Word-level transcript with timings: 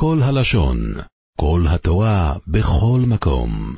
כל 0.00 0.18
הלשון, 0.22 0.94
כל 1.40 1.60
התורה, 1.68 2.34
בכל 2.46 3.00
מקום. 3.06 3.76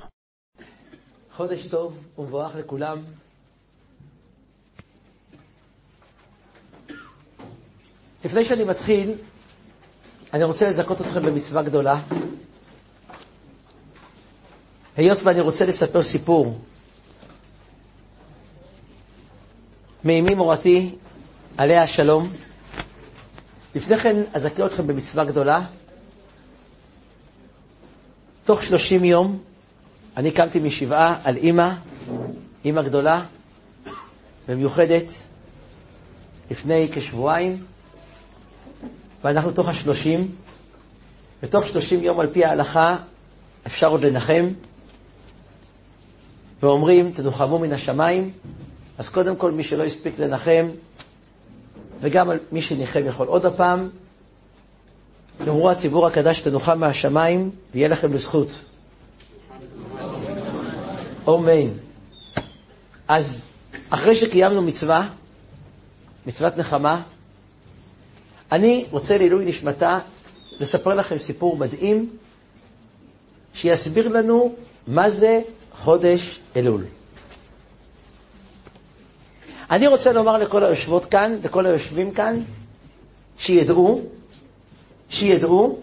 חודש 1.33 1.67
טוב 1.67 1.99
ומבורך 2.19 2.57
לכולם. 2.57 2.99
לפני 8.25 8.45
שאני 8.45 8.64
מתחיל, 8.64 9.12
אני 10.34 10.45
רוצה 10.45 10.68
לזכות 10.68 11.00
אתכם 11.00 11.22
במצווה 11.22 11.62
גדולה. 11.62 12.01
היות 14.96 15.18
ואני 15.23 15.41
רוצה 15.41 15.64
לספר 15.66 16.02
סיפור 16.02 16.61
מאמי 20.05 20.34
מורתי, 20.34 20.95
עליה 21.57 21.82
השלום. 21.82 22.32
לפני 23.75 23.96
כן 23.96 24.16
אזכה 24.34 24.66
אתכם 24.66 24.87
במצווה 24.87 25.25
גדולה. 25.25 25.66
תוך 28.50 28.63
שלושים 28.63 29.04
יום 29.04 29.39
אני 30.17 30.31
קמתי 30.31 30.61
משבעה 30.61 31.21
על 31.25 31.36
אימא, 31.36 31.71
אימא 32.64 32.82
גדולה 32.82 33.23
ומיוחדת, 34.48 35.04
לפני 36.50 36.88
כשבועיים, 36.92 37.62
ואנחנו 39.24 39.52
תוך 39.52 39.68
השלושים, 39.68 40.30
ותוך 41.42 41.66
שלושים 41.66 42.02
יום 42.02 42.20
על 42.20 42.26
פי 42.32 42.45
ההלכה 42.45 42.96
אפשר 43.66 43.86
עוד 43.86 44.04
לנחם, 44.04 44.48
ואומרים, 46.62 47.12
תנוחמו 47.12 47.59
מן 47.59 47.73
השמיים, 47.73 48.30
אז 48.98 49.09
קודם 49.09 49.37
כל 49.37 49.52
מי 49.52 49.64
שלא 49.64 49.84
הספיק 49.84 50.18
לנחם, 50.18 50.68
וגם 52.01 52.30
מי 52.52 52.62
שניחם 52.62 53.02
יכול. 53.06 53.26
עוד 53.26 53.46
הפעם, 53.46 53.88
יאמרו 55.46 55.70
הציבור 55.70 56.06
הקדש 56.06 56.40
תנוחם 56.40 56.80
מהשמיים, 56.80 57.50
ויהיה 57.74 57.88
לכם 57.88 58.12
בזכות. 58.12 58.48
אמן. 61.28 61.68
אז 63.09 63.52
אחרי 63.90 64.17
שקיימנו 64.17 64.62
מצווה, 64.62 65.09
מצוות 66.27 66.56
נחמה, 66.56 67.03
אני 68.53 68.84
רוצה 68.91 69.19
לעילוי 69.19 69.45
נשמתה 69.45 69.98
לספר 70.61 70.95
לכם 70.95 71.19
סיפור 71.19 71.56
מדהים 71.56 72.11
שיסביר 73.55 74.09
לנו 74.09 74.55
מה 74.87 75.11
זה 75.11 75.41
חודש 75.72 76.41
אלול. 76.56 76.84
אני 79.70 79.87
רוצה 79.87 80.12
לומר 80.12 80.39
לכל 80.39 80.65
היושבות 80.65 81.05
כאן, 81.05 81.37
לכל 81.45 81.67
היושבים 81.67 82.12
כאן, 82.12 82.43
שידעו, 83.39 84.03
שידעו, 85.11 85.78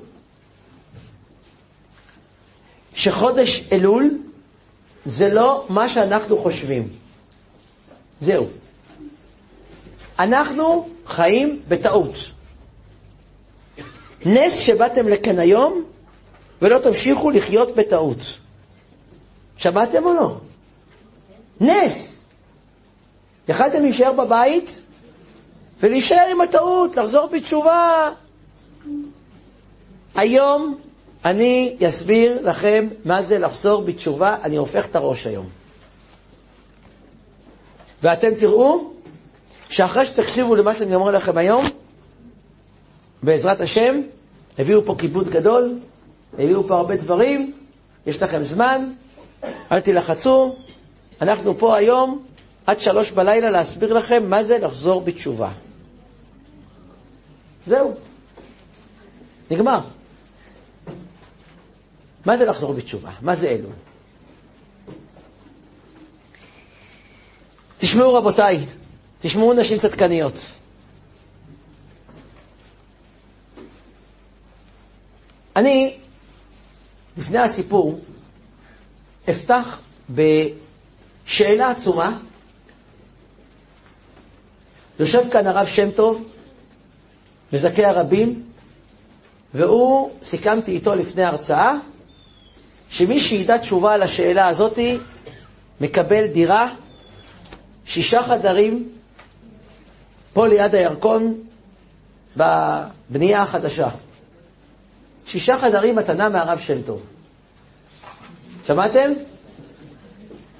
שחודש 2.93 3.63
אלול 3.71 4.17
זה 5.05 5.33
לא 5.33 5.65
מה 5.69 5.89
שאנחנו 5.89 6.37
חושבים. 6.37 6.87
זהו. 8.21 8.47
אנחנו 10.19 10.89
חיים 11.05 11.61
בטעות. 11.67 12.15
נס 14.25 14.53
שבאתם 14.53 15.07
לכאן 15.07 15.39
היום, 15.39 15.83
ולא 16.61 16.77
תמשיכו 16.79 17.31
לחיות 17.31 17.75
בטעות. 17.75 18.17
שמעתם 19.57 20.05
או 20.05 20.13
לא? 20.13 20.37
נס. 21.61 22.17
יכלתם 23.49 23.81
להישאר 23.81 24.13
בבית 24.13 24.81
ולהישאר 25.79 26.27
עם 26.31 26.41
הטעות, 26.41 26.95
לחזור 26.95 27.27
בתשובה. 27.27 28.11
היום 30.17 30.77
אני 31.25 31.77
אסביר 31.87 32.41
לכם 32.41 32.87
מה 33.05 33.21
זה 33.21 33.37
לחזור 33.37 33.81
בתשובה, 33.81 34.37
אני 34.43 34.55
הופך 34.55 34.85
את 34.85 34.95
הראש 34.95 35.27
היום. 35.27 35.45
ואתם 38.03 38.35
תראו 38.35 38.91
שאחרי 39.69 40.05
שתקשיבו 40.05 40.55
למה 40.55 40.73
שאני 40.73 40.95
אומר 40.95 41.11
לכם 41.11 41.37
היום, 41.37 41.65
בעזרת 43.23 43.61
השם, 43.61 44.01
הביאו 44.59 44.85
פה 44.85 44.95
כיבוד 44.97 45.29
גדול, 45.29 45.79
הביאו 46.33 46.67
פה 46.67 46.75
הרבה 46.75 46.95
דברים, 46.95 47.53
יש 48.05 48.21
לכם 48.21 48.43
זמן, 48.43 48.89
אל 49.71 49.79
תלחצו, 49.79 50.55
אנחנו 51.21 51.57
פה 51.57 51.77
היום 51.77 52.25
עד 52.65 52.79
שלוש 52.79 53.11
בלילה 53.11 53.51
להסביר 53.51 53.93
לכם 53.93 54.29
מה 54.29 54.43
זה 54.43 54.57
לחזור 54.57 55.01
בתשובה. 55.01 55.49
זהו. 57.65 57.93
נגמר. 59.51 59.79
מה 62.27 62.37
זה 62.37 62.45
לחזור 62.45 62.73
בתשובה? 62.73 63.11
מה 63.21 63.35
זה 63.35 63.47
אלו? 63.47 63.69
תשמעו 67.77 68.13
רבותיי, 68.13 68.65
תשמעו 69.21 69.53
נשים 69.53 69.77
צדקניות. 69.79 70.33
אני, 75.55 75.97
לפני 77.17 77.39
הסיפור, 77.39 77.99
אפתח 79.29 79.79
בשאלה 80.09 81.69
עצומה. 81.69 82.19
יושב 84.99 85.23
כאן 85.31 85.47
הרב 85.47 85.67
שם 85.67 85.91
טוב, 85.91 86.27
מזכה 87.53 87.87
הרבים, 87.87 88.43
והוא, 89.53 90.11
סיכמתי 90.23 90.71
איתו 90.71 90.95
לפני 90.95 91.23
הרצאה, 91.23 91.73
שמי 92.89 93.19
שידע 93.19 93.57
תשובה 93.57 93.93
על 93.93 94.01
השאלה 94.01 94.47
הזאתי, 94.47 94.97
מקבל 95.81 96.27
דירה, 96.27 96.73
שישה 97.85 98.23
חדרים, 98.23 98.89
פה 100.33 100.47
ליד 100.47 100.75
הירקון, 100.75 101.33
בבנייה 102.37 103.41
החדשה. 103.41 103.89
שישה 105.25 105.57
חדרים 105.57 105.95
מתנה 105.95 106.29
מהרב 106.29 106.59
שם 106.59 106.81
טוב. 106.81 107.01
שמעתם? 108.67 109.13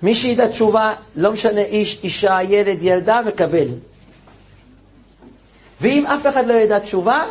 מי 0.03 0.15
שידע 0.15 0.47
תשובה, 0.47 0.93
לא 1.15 1.31
משנה 1.31 1.61
איש, 1.61 1.99
אישה, 2.03 2.39
ילד, 2.49 2.77
ילדה, 2.81 3.21
מקבל. 3.21 3.67
ואם 5.81 6.05
אף 6.05 6.27
אחד 6.27 6.47
לא 6.47 6.53
ידע 6.53 6.79
תשובה, 6.79 7.25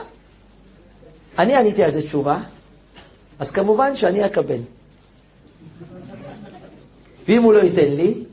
אני 1.38 1.54
עניתי 1.54 1.82
על 1.82 1.90
זה 1.90 2.02
תשובה, 2.02 2.38
אז 3.38 3.50
כמובן 3.50 3.96
שאני 3.96 4.26
אקבל. 4.26 4.58
ואם 7.28 7.42
הוא 7.42 7.52
לא 7.52 7.58
ייתן 7.58 7.92
לי, 7.92 8.24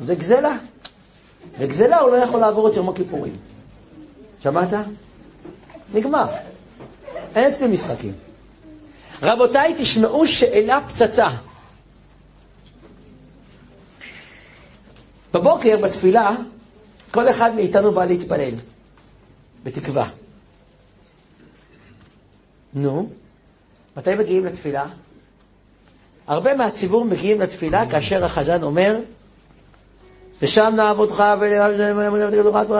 זה 0.00 0.14
גזלה. 0.14 0.56
וגזלה 1.58 1.98
הוא 1.98 2.10
לא 2.10 2.16
יכול 2.16 2.40
לעבור 2.40 2.68
את 2.68 2.76
יום 2.76 2.88
הכיפורים. 2.88 3.36
שמעת? 4.40 4.68
נגמר. 5.94 6.26
אין 7.34 7.50
אצלי 7.50 7.68
משחקים. 7.68 8.12
רבותיי, 9.22 9.74
תשמעו 9.78 10.26
שאלה 10.26 10.80
פצצה. 10.88 11.28
בבוקר, 15.34 15.76
בתפילה, 15.82 16.36
כל 17.10 17.30
אחד 17.30 17.54
מאיתנו 17.54 17.92
בא 17.92 18.04
להתפלל, 18.04 18.54
בתקווה. 19.62 20.08
נו, 22.74 23.10
מתי 23.96 24.14
מגיעים 24.14 24.44
לתפילה? 24.44 24.84
הרבה 26.26 26.54
מהציבור 26.54 27.04
מגיעים 27.04 27.40
לתפילה 27.40 27.90
כאשר 27.90 28.24
החזן 28.24 28.62
אומר, 28.62 28.96
ושם 30.42 30.72
נעבודך 30.76 31.24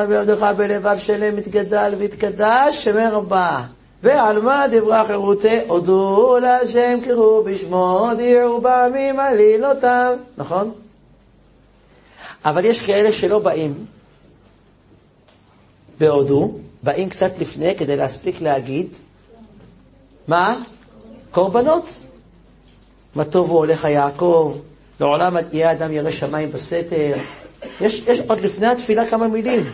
ולבדך 0.09 0.47
בלבב 0.57 0.99
שלם 0.99 1.39
יתגדל 1.39 1.95
ויתקדש 1.99 2.85
שמי 2.85 3.07
רבה. 3.07 3.63
ועל 4.03 4.41
מה 4.41 4.65
דברה 4.71 5.05
חירותי 5.07 5.61
הודו 5.67 6.39
להשם 6.43 6.99
קראו 7.05 7.45
בשמו 7.45 8.11
דיעו 8.17 8.61
בעמים 8.61 9.21
עלילותיו. 9.21 10.19
נכון? 10.37 10.73
אבל 12.45 12.65
יש 12.65 12.81
כאלה 12.81 13.13
שלא 13.13 13.39
באים 13.39 13.75
בהודו, 15.99 16.53
באים 16.83 17.09
קצת 17.09 17.39
לפני 17.39 17.75
כדי 17.77 17.97
להספיק 17.97 18.41
להגיד, 18.41 18.87
מה? 20.29 20.63
קורבנות. 21.31 21.85
מה 23.15 23.25
טובו 23.25 23.59
הולך 23.59 23.85
יעקב, 23.85 24.59
לעולם 25.01 25.37
יהיה 25.53 25.73
אדם 25.73 25.93
ירא 25.93 26.11
שמיים 26.11 26.53
בסתר. 26.53 27.13
יש, 27.81 28.03
יש 28.07 28.19
עוד 28.29 28.41
לפני 28.41 28.67
התפילה 28.67 29.07
כמה 29.07 29.29
מילים. 29.29 29.73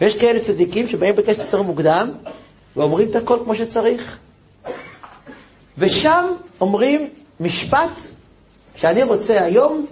ויש 0.00 0.14
כאלה 0.14 0.40
צדיקים 0.40 0.86
שבאים 0.86 1.16
בכסף 1.16 1.38
יותר 1.38 1.62
מוקדם, 1.62 2.10
ואומרים 2.76 3.10
את 3.10 3.16
הכל 3.16 3.38
כמו 3.44 3.54
שצריך. 3.54 4.18
ושם 5.78 6.26
אומרים 6.60 7.10
משפט 7.40 7.90
שאני 8.76 9.02
רוצה 9.02 9.44
היום 9.44 9.86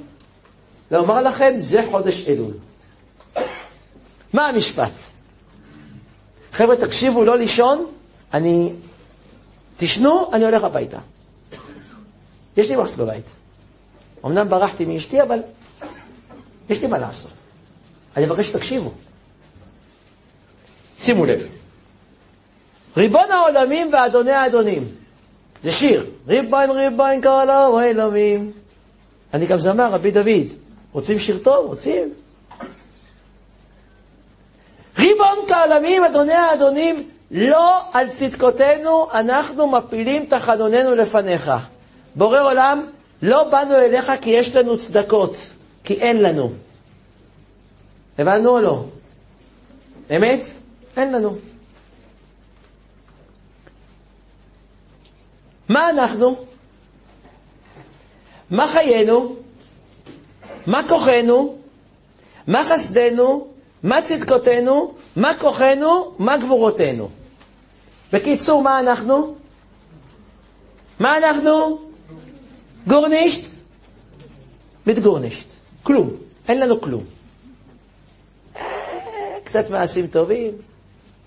לומר 0.90 1.20
לכם, 1.22 1.54
זה 1.58 1.82
חודש 1.90 2.28
אלול. 2.28 2.52
מה 4.32 4.48
המשפט? 4.48 4.92
חבר'ה, 6.52 6.76
תקשיבו, 6.76 7.24
לא 7.24 7.38
לישון, 7.38 7.86
אני 8.34 8.72
תשנו, 9.76 10.30
אני 10.32 10.44
הולך 10.44 10.64
הביתה. 10.64 10.98
יש 12.56 12.68
לי 12.68 12.76
מחס 12.76 12.94
בבית. 12.94 13.24
אמנם 14.24 14.48
ברחתי 14.48 14.84
מאשתי, 14.84 15.22
אבל 15.22 15.38
יש 16.68 16.80
לי 16.80 16.86
מה 16.86 16.98
לעשות. 16.98 17.32
אני 18.16 18.26
מבקש 18.26 18.48
שתקשיבו. 18.48 18.92
שימו 21.00 21.26
לב. 21.26 21.46
ריבון 22.96 23.30
העולמים 23.30 23.90
ואדוני 23.92 24.32
האדונים. 24.32 24.84
זה 25.62 25.72
שיר. 25.72 26.10
ריבון 26.28 26.70
ריבון 26.70 27.22
כל 27.22 27.50
העולמים. 27.50 28.52
אני 29.34 29.46
גם 29.46 29.58
זמר, 29.58 29.92
רבי 29.92 30.10
דוד. 30.10 30.46
רוצים 30.92 31.18
שיר 31.18 31.38
טוב? 31.42 31.66
רוצים? 31.66 32.12
ריבון 34.98 35.38
כעולמים, 35.48 36.04
אדוני 36.04 36.32
האדונים, 36.32 37.08
לא 37.30 37.80
על 37.92 38.10
צדקותינו 38.10 39.08
אנחנו 39.12 39.66
מפילים 39.66 40.26
תחנוננו 40.26 40.94
לפניך. 40.94 41.52
בורא 42.16 42.40
עולם, 42.40 42.86
לא 43.22 43.44
באנו 43.44 43.74
אליך 43.74 44.12
כי 44.20 44.30
יש 44.30 44.56
לנו 44.56 44.78
צדקות, 44.78 45.36
כי 45.84 45.94
אין 45.94 46.22
לנו. 46.22 46.52
הבנו 48.18 48.50
או 48.50 48.60
לא? 48.60 48.84
אמת? 50.16 50.40
אין 50.96 51.12
לנו. 51.12 51.36
מה 55.68 55.90
אנחנו? 55.90 56.36
מה 58.50 58.68
חיינו? 58.68 59.36
מה 60.66 60.88
כוחנו? 60.88 61.56
מה 62.46 62.62
חסדנו? 62.70 63.48
מה 63.82 64.02
צדקותינו? 64.02 64.94
מה 65.16 65.34
כוחנו? 65.38 66.14
מה 66.18 66.36
גבורותינו? 66.36 67.08
בקיצור, 68.12 68.62
מה 68.62 68.78
אנחנו? 68.78 69.34
מה 71.00 71.16
אנחנו? 71.16 71.85
גורנישט? 72.86 73.42
מתגורנישט. 74.86 75.48
כלום. 75.82 76.10
אין 76.48 76.60
לנו 76.60 76.80
כלום. 76.80 77.04
קצת 79.44 79.70
מעשים 79.70 80.06
טובים. 80.06 80.52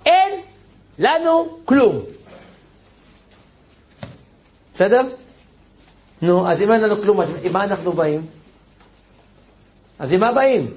אין 0.05 0.39
לנו 0.99 1.59
כלום. 1.65 2.01
בסדר? 4.73 5.01
נו, 6.21 6.47
אז 6.49 6.61
אם 6.61 6.71
אין 6.71 6.81
לנו 6.81 7.01
כלום, 7.01 7.21
אז 7.21 7.31
עם 7.43 7.53
מה 7.53 7.63
אנחנו 7.63 7.93
באים? 7.93 8.25
אז 9.99 10.13
עם 10.13 10.19
מה 10.19 10.31
באים? 10.31 10.73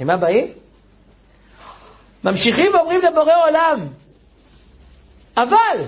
עם 0.00 0.06
מה 0.06 0.16
באים? 0.16 0.52
ממשיכים 2.24 2.74
ואומרים 2.74 3.00
לבורא 3.00 3.32
עולם, 3.48 3.88
אבל, 5.36 5.84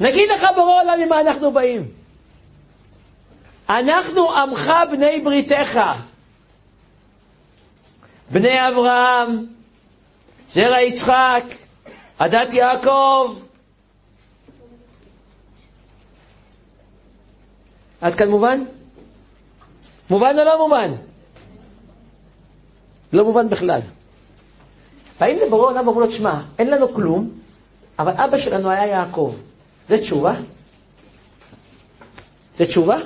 נגיד 0.00 0.28
לך 0.30 0.46
בורא 0.54 0.82
עולם 0.82 1.00
עם 1.02 1.08
מה 1.08 1.20
אנחנו 1.20 1.52
באים. 1.52 1.88
אנחנו 3.68 4.32
עמך 4.32 4.72
בני 4.90 5.20
בריתך, 5.20 5.80
בני 8.30 8.68
אברהם, 8.68 9.46
זרע 10.48 10.80
יצחק, 10.82 11.44
עדת 12.18 12.52
יעקב. 12.52 13.38
עד 18.00 18.14
כאן 18.14 18.30
מובן? 18.30 18.64
מובן 20.10 20.38
או 20.38 20.44
לא 20.44 20.58
מובן? 20.58 20.92
לא 23.12 23.24
מובן 23.24 23.48
בכלל. 23.48 23.80
באים 25.20 25.38
לבורא 25.46 25.70
עולם 25.70 25.88
ואומרים 25.88 26.06
לו, 26.06 26.12
תשמע, 26.12 26.40
אין 26.58 26.70
לנו 26.70 26.94
כלום, 26.94 27.30
אבל 27.98 28.12
אבא 28.12 28.38
שלנו 28.38 28.70
היה 28.70 28.86
יעקב. 28.86 29.34
זה 29.88 29.98
תשובה? 29.98 30.34
זה 32.56 32.66
תשובה? 32.66 32.96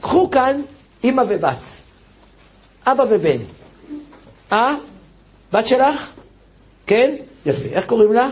קחו 0.00 0.30
כאן 0.30 0.60
אימא 1.04 1.22
ובת, 1.28 1.58
אבא 2.86 3.04
ובן. 3.10 3.38
אה? 4.52 4.74
בת 5.52 5.66
שלך? 5.66 6.12
כן? 6.86 7.14
יפה. 7.46 7.68
איך 7.68 7.86
קוראים 7.86 8.12
לה? 8.12 8.30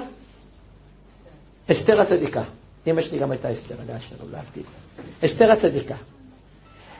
אסתר 1.71 2.01
הצדיקה. 2.01 2.43
אמא 2.87 3.03
שלי 3.03 3.19
גם 3.19 3.31
הייתה 3.31 3.53
אסתר, 3.53 3.75
עליה 3.81 4.01
שלום, 4.01 4.33
להבדיל. 4.33 4.63
אסתר 5.25 5.53
הצדיקה. 5.53 5.95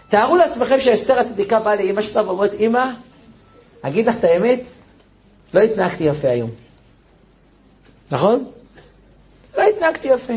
תארו 0.09 0.37
לעצמכם 0.37 0.81
שאסתר 0.81 1.19
הצדיקה 1.19 1.61
באה 1.61 1.77
לאמא 1.77 2.03
שלה 2.03 2.27
ואומרת, 2.27 2.55
אמא, 2.55 2.91
אגיד 3.83 4.07
לך 4.07 4.15
את 4.19 4.25
האמת, 4.25 4.61
לא 5.55 5.61
התנהגתי 5.61 6.05
יפה 6.05 6.29
היום. 6.29 6.51
נכון? 8.11 8.51
לא 9.57 9.63
התנהגתי 9.63 10.09
יפה. 10.09 10.35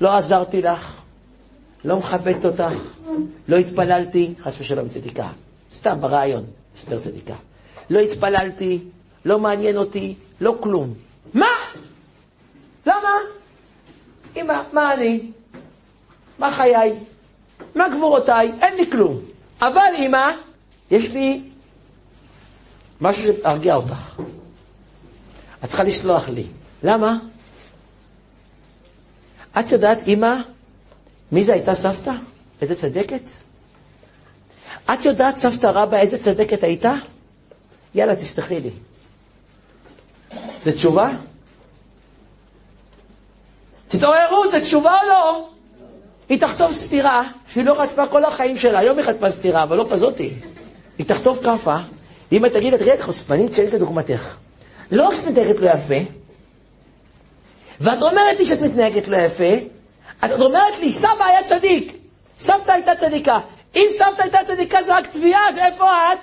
לא 0.00 0.16
עזרתי 0.16 0.62
לך, 0.62 0.94
לא 1.84 1.96
מכבדת 1.96 2.44
אותך, 2.44 2.74
לא 3.48 3.56
התפללתי, 3.56 4.34
חס 4.40 4.60
ושלום 4.60 4.88
צדיקה. 4.88 5.28
סתם 5.72 6.00
ברעיון, 6.00 6.44
אסתר 6.76 6.98
צדיקה. 6.98 7.34
לא 7.90 7.98
התפללתי, 7.98 8.78
לא 9.24 9.38
מעניין 9.38 9.76
אותי, 9.76 10.14
לא 10.40 10.56
כלום. 10.60 10.94
מה? 11.34 11.46
למה? 12.86 13.14
אמא, 14.36 14.62
מה 14.72 14.92
אני? 14.92 15.30
מה 16.38 16.52
חיי? 16.52 16.92
מה 17.74 17.88
גבורותיי? 17.88 18.52
אין 18.60 18.76
לי 18.76 18.90
כלום. 18.90 19.18
אבל 19.60 19.92
אמא, 19.98 20.30
יש 20.90 21.10
לי 21.10 21.42
משהו 23.00 23.24
שארגיע 23.24 23.74
אותך. 23.74 24.20
את 25.64 25.68
צריכה 25.68 25.82
לסלוח 25.82 26.28
לי. 26.28 26.44
למה? 26.82 27.18
את 29.60 29.72
יודעת, 29.72 29.98
אמא, 30.08 30.34
מי 31.32 31.44
זה 31.44 31.52
הייתה 31.52 31.74
סבתא? 31.74 32.12
איזה 32.60 32.74
צדקת? 32.74 33.22
את 34.92 35.04
יודעת, 35.04 35.38
סבתא 35.38 35.66
רבא, 35.66 35.96
איזה 35.96 36.18
צדקת 36.18 36.62
הייתה? 36.62 36.94
יאללה, 37.94 38.16
תסלחי 38.16 38.60
לי. 38.60 38.70
זה 40.62 40.72
תשובה? 40.72 41.10
תתעוררו, 43.88 44.50
זה 44.50 44.60
תשובה 44.60 44.90
או 45.02 45.08
לא? 45.08 45.48
היא 46.28 46.40
תכתוב 46.40 46.72
סטירה 46.72 47.22
שהיא 47.48 47.64
לא 47.64 47.76
חטפה 47.82 48.06
כל 48.06 48.24
החיים 48.24 48.56
שלה. 48.56 48.78
היום 48.78 48.98
היא 48.98 49.06
חטפה 49.06 49.30
סטירה, 49.30 49.62
אבל 49.62 49.76
לא 49.76 49.86
כזאתי. 49.90 50.30
היא 50.98 51.06
תכתוב 51.06 51.40
כאפה, 51.44 51.76
ואם 52.32 52.46
את 52.46 52.52
תגיד 52.52 52.72
לה, 52.72 52.78
תראי, 52.78 52.94
את 52.94 53.00
חושפנית 53.00 53.54
שאין 53.54 53.70
כדוגמתך. 53.70 54.36
לא 54.90 55.08
רק 55.08 55.14
שאת 55.14 55.26
מתנהגת 55.26 55.60
לא 55.60 55.70
יפה, 55.70 56.10
ואת 57.80 58.02
אומרת 58.02 58.38
לי 58.38 58.46
שאת 58.46 58.60
מתנהגת 58.60 59.08
לא 59.08 59.16
יפה, 59.16 59.52
את 60.24 60.30
אומרת 60.40 60.78
לי, 60.80 60.92
סבא 60.92 61.24
היה 61.24 61.42
צדיק, 61.44 61.96
סבתא 62.38 62.72
הייתה 62.72 62.94
צדיקה. 62.94 63.38
אם 63.76 63.86
סבתא 63.98 64.22
הייתה 64.22 64.38
צדיקה 64.46 64.82
זה 64.82 64.96
רק 64.96 65.06
תביעה, 65.06 65.48
אז 65.48 65.58
איפה 65.58 65.84
את? 65.84 66.18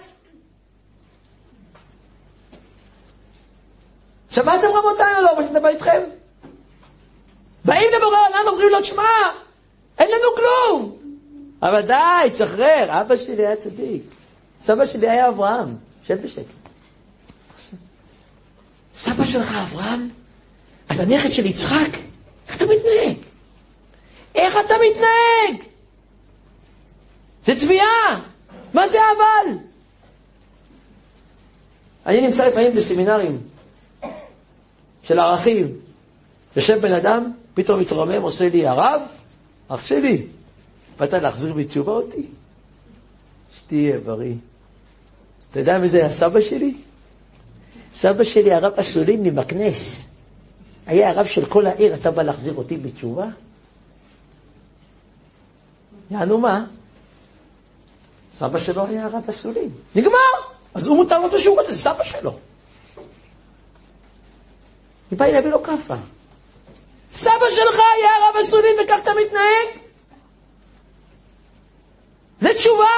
שמעתם 4.30 4.68
רבותיי 4.68 5.16
או 5.18 5.22
לא, 5.22 5.40
מה 5.40 5.48
שנדבר 5.48 5.68
איתכם? 5.68 6.02
באים 7.66 7.90
לבורא 7.98 8.18
עולם, 8.28 8.48
אומרים 8.48 8.70
לו, 8.70 8.84
שמע, 8.84 9.04
אין 9.98 10.08
לנו 10.08 10.36
כלום. 10.36 10.98
אבל 11.62 11.82
די, 11.82 12.30
תשחרר, 12.34 13.02
אבא 13.02 13.18
שלי 13.18 13.46
היה 13.46 13.56
צדיק. 13.56 14.04
סבא 14.62 14.86
שלי 14.86 15.10
היה 15.10 15.30
אברהם, 15.30 15.76
שב 16.04 16.22
בשקט. 16.22 16.44
סבא 18.94 19.26
שלך 19.26 19.56
אברהם? 19.56 20.10
אתה 20.96 21.06
נכד 21.06 21.32
של 21.32 21.46
יצחק? 21.46 21.98
איך 22.48 22.56
אתה 22.56 22.66
מתנהג? 22.66 23.18
איך 24.36 24.58
אתה 24.66 24.74
מתנהג? 24.74 25.68
זה 27.46 27.56
תביעה. 27.56 28.22
מה 28.74 28.88
זה 28.88 28.98
אבל? 28.98 29.58
אני 32.06 32.28
נמצא 32.28 32.48
לפעמים 32.48 32.76
בסמינרים 32.76 33.42
של 35.04 35.20
ערכים. 35.20 35.68
יושב 36.56 36.82
בן 36.82 36.94
אדם, 36.94 37.32
פתאום 37.54 37.80
מתרומם, 37.80 38.22
עושה 38.22 38.50
לי 38.50 38.68
הרב, 38.68 39.02
אח 39.68 39.86
שלי, 39.86 40.26
באת 41.00 41.14
להחזיר 41.14 41.54
בתשובה 41.54 41.92
אותי? 41.92 42.26
שתהיה 43.58 44.00
בריא. 44.00 44.34
אתה 45.52 45.60
יודע 45.60 45.78
מי 45.78 45.90
זה 45.90 46.06
הסבא 46.06 46.42
שלי? 46.42 46.74
סבא 47.94 48.24
שלי, 48.24 48.52
הרב 48.52 48.74
אסולין 48.80 49.24
ממקנס. 49.24 50.13
היה 50.88 51.10
הרב 51.10 51.26
של 51.26 51.46
כל 51.46 51.66
העיר, 51.66 51.96
אתה 51.96 52.12
בא 52.12 52.24
להחזיר 52.24 52.54
אותי 52.54 52.78
בתשובה? 52.78 53.26
יענו 56.12 56.38
מה? 56.38 56.66
סבא 58.34 58.60
שלו 58.60 58.86
היה 58.86 59.06
הרב 59.06 59.30
אסולין. 59.30 59.70
נגמר! 59.96 60.32
אז 60.74 60.88
הוא 60.88 60.98
מותר 60.98 61.20
לו 61.20 61.32
מה 61.32 61.40
שהוא 61.40 61.60
רוצה, 61.60 61.74
סבא 61.74 62.04
שלו. 62.04 62.38
היא 65.12 65.20
באה 65.20 65.32
להביא 65.32 65.52
לו 65.52 65.64
כאפה. 65.64 65.96
סבא 67.14 67.50
שלך 67.50 67.76
היה 67.76 68.10
הרב 68.16 68.36
אסולין 68.42 68.76
וכך 68.84 69.00
אתה 69.04 69.12
מתנהג? 69.26 69.84
זה 72.40 72.50
תשובה? 72.54 72.90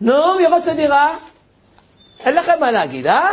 נו, 0.00 0.36
מי 0.36 0.46
רוצה 0.46 0.74
דירה? 0.74 1.18
אין 2.20 2.34
לכם 2.34 2.60
מה 2.60 2.70
להגיד, 2.70 3.06
אה? 3.06 3.28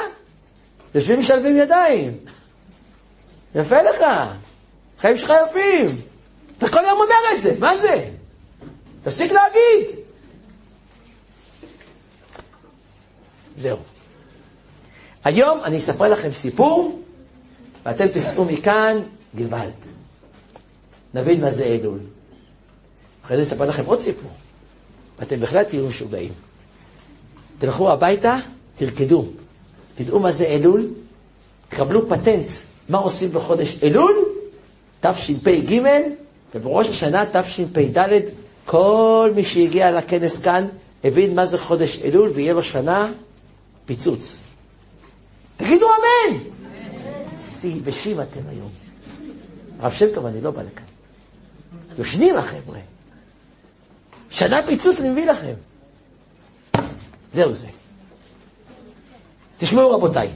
יושבים 0.95 1.19
משלבים 1.19 1.57
ידיים. 1.57 2.17
יפה 3.55 3.81
לך. 3.81 4.03
חיים 4.99 5.17
שלך 5.17 5.33
יפים. 5.49 5.95
אתה 6.57 6.67
כל 6.67 6.85
היום 6.85 6.99
אומר 6.99 7.37
את 7.37 7.43
זה, 7.43 7.55
מה 7.59 7.77
זה? 7.77 8.09
תפסיק 9.03 9.31
להגיד. 9.31 9.99
זהו. 13.57 13.77
היום 15.23 15.63
אני 15.63 15.77
אספר 15.77 16.09
לכם 16.09 16.31
סיפור, 16.31 17.01
ואתם 17.85 18.07
תצאו 18.07 18.45
מכאן 18.45 18.97
גוואלד. 19.35 19.73
נבין 21.13 21.41
מה 21.41 21.51
זה 21.51 21.63
אלול. 21.63 21.99
אחרי 23.25 23.37
זה 23.37 23.43
אספר 23.43 23.65
לכם 23.65 23.85
עוד 23.85 24.01
סיפור, 24.01 24.31
ואתם 25.19 25.39
בכלל 25.39 25.63
תהיו 25.63 25.87
משוגעים. 25.87 26.31
תלכו 27.59 27.91
הביתה, 27.91 28.37
תרקדו. 28.77 29.25
תדעו 29.95 30.19
מה 30.19 30.31
זה 30.31 30.45
אלול, 30.45 30.87
תקבלו 31.69 32.09
פטנט 32.09 32.49
מה 32.89 32.97
עושים 32.97 33.29
בחודש 33.29 33.75
אלול, 33.83 34.15
תשפ"ג, 35.01 35.81
ובראש 36.55 36.89
השנה 36.89 37.23
תשפ"ד, 37.25 38.19
כל 38.65 39.31
מי 39.35 39.45
שהגיע 39.45 39.91
לכנס 39.91 40.37
כאן 40.37 40.67
הבין 41.03 41.35
מה 41.35 41.45
זה 41.45 41.57
חודש 41.57 41.99
אלול, 42.03 42.29
ויהיה 42.33 42.53
לו 42.53 42.63
שנה 42.63 43.11
פיצוץ. 43.85 44.39
תגידו 45.57 45.85
אמן! 45.85 46.37
שיא 47.61 47.81
ושיב 47.83 48.19
אתם 48.19 48.39
היום. 48.49 48.69
הרב 49.79 49.91
שם 49.91 50.05
טוב, 50.13 50.25
אני 50.25 50.41
לא 50.41 50.51
בא 50.51 50.61
לכאן. 50.61 50.83
יושנים 51.97 52.35
החבר'ה. 52.35 52.79
שנה 54.29 54.61
פיצוץ 54.67 54.99
אני 54.99 55.09
מביא 55.09 55.25
לכם. 55.25 55.53
זהו 57.33 57.53
זה. 57.53 57.67
תשמעו 59.63 59.91
רבותיי. 59.91 60.29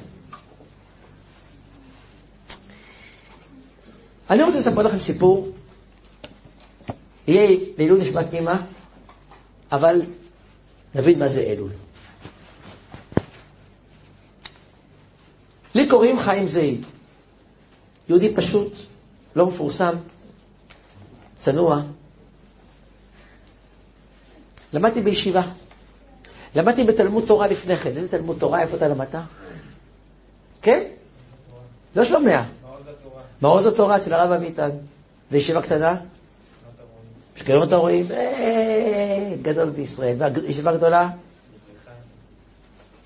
אני 4.30 4.44
רוצה 4.44 4.60
לספר 4.60 4.82
לכם 4.82 5.00
סיפור. 5.00 5.52
יהיה 7.28 7.58
לעילוי 7.78 8.02
נשמת 8.02 8.34
אימא, 8.34 8.54
אבל 9.72 10.02
נבין 10.96 11.20
מה 11.20 11.30
זה 11.30 11.40
אלול. 11.40 11.72
לי 15.76 15.90
קוראים 15.90 16.20
חיים 16.20 16.48
זעיד. 16.48 16.86
יהודי 18.10 18.36
פשוט, 18.36 18.74
לא 19.36 19.48
מפורסם, 19.48 19.96
צנוע. 21.38 21.82
למדתי 24.74 25.02
בישיבה. 25.02 25.42
למדתי 26.58 26.84
בתלמוד 26.84 27.24
תורה 27.28 27.48
לפני 27.48 27.76
כן. 27.76 27.98
איזה 27.98 28.08
תלמוד 28.08 28.38
תורה? 28.40 28.62
איפה 28.62 28.78
אתה 28.78 28.88
למדת? 28.88 29.16
כן? 30.62 30.84
לא 31.96 32.04
שומע. 32.04 32.44
מעוז 33.42 33.66
התורה 33.66 33.98
אצל 33.98 34.14
הרב 34.14 34.32
אביטן. 34.32 34.70
וישיבה 35.32 35.62
קטנה? 35.62 35.96
שקרים 37.36 37.64
אתה 37.64 37.76
רואים? 37.76 38.06
אה, 38.12 39.36
גדול 39.42 39.70
בישראל. 39.70 40.18
וישיבה 40.34 40.78
גדולה? 40.78 41.10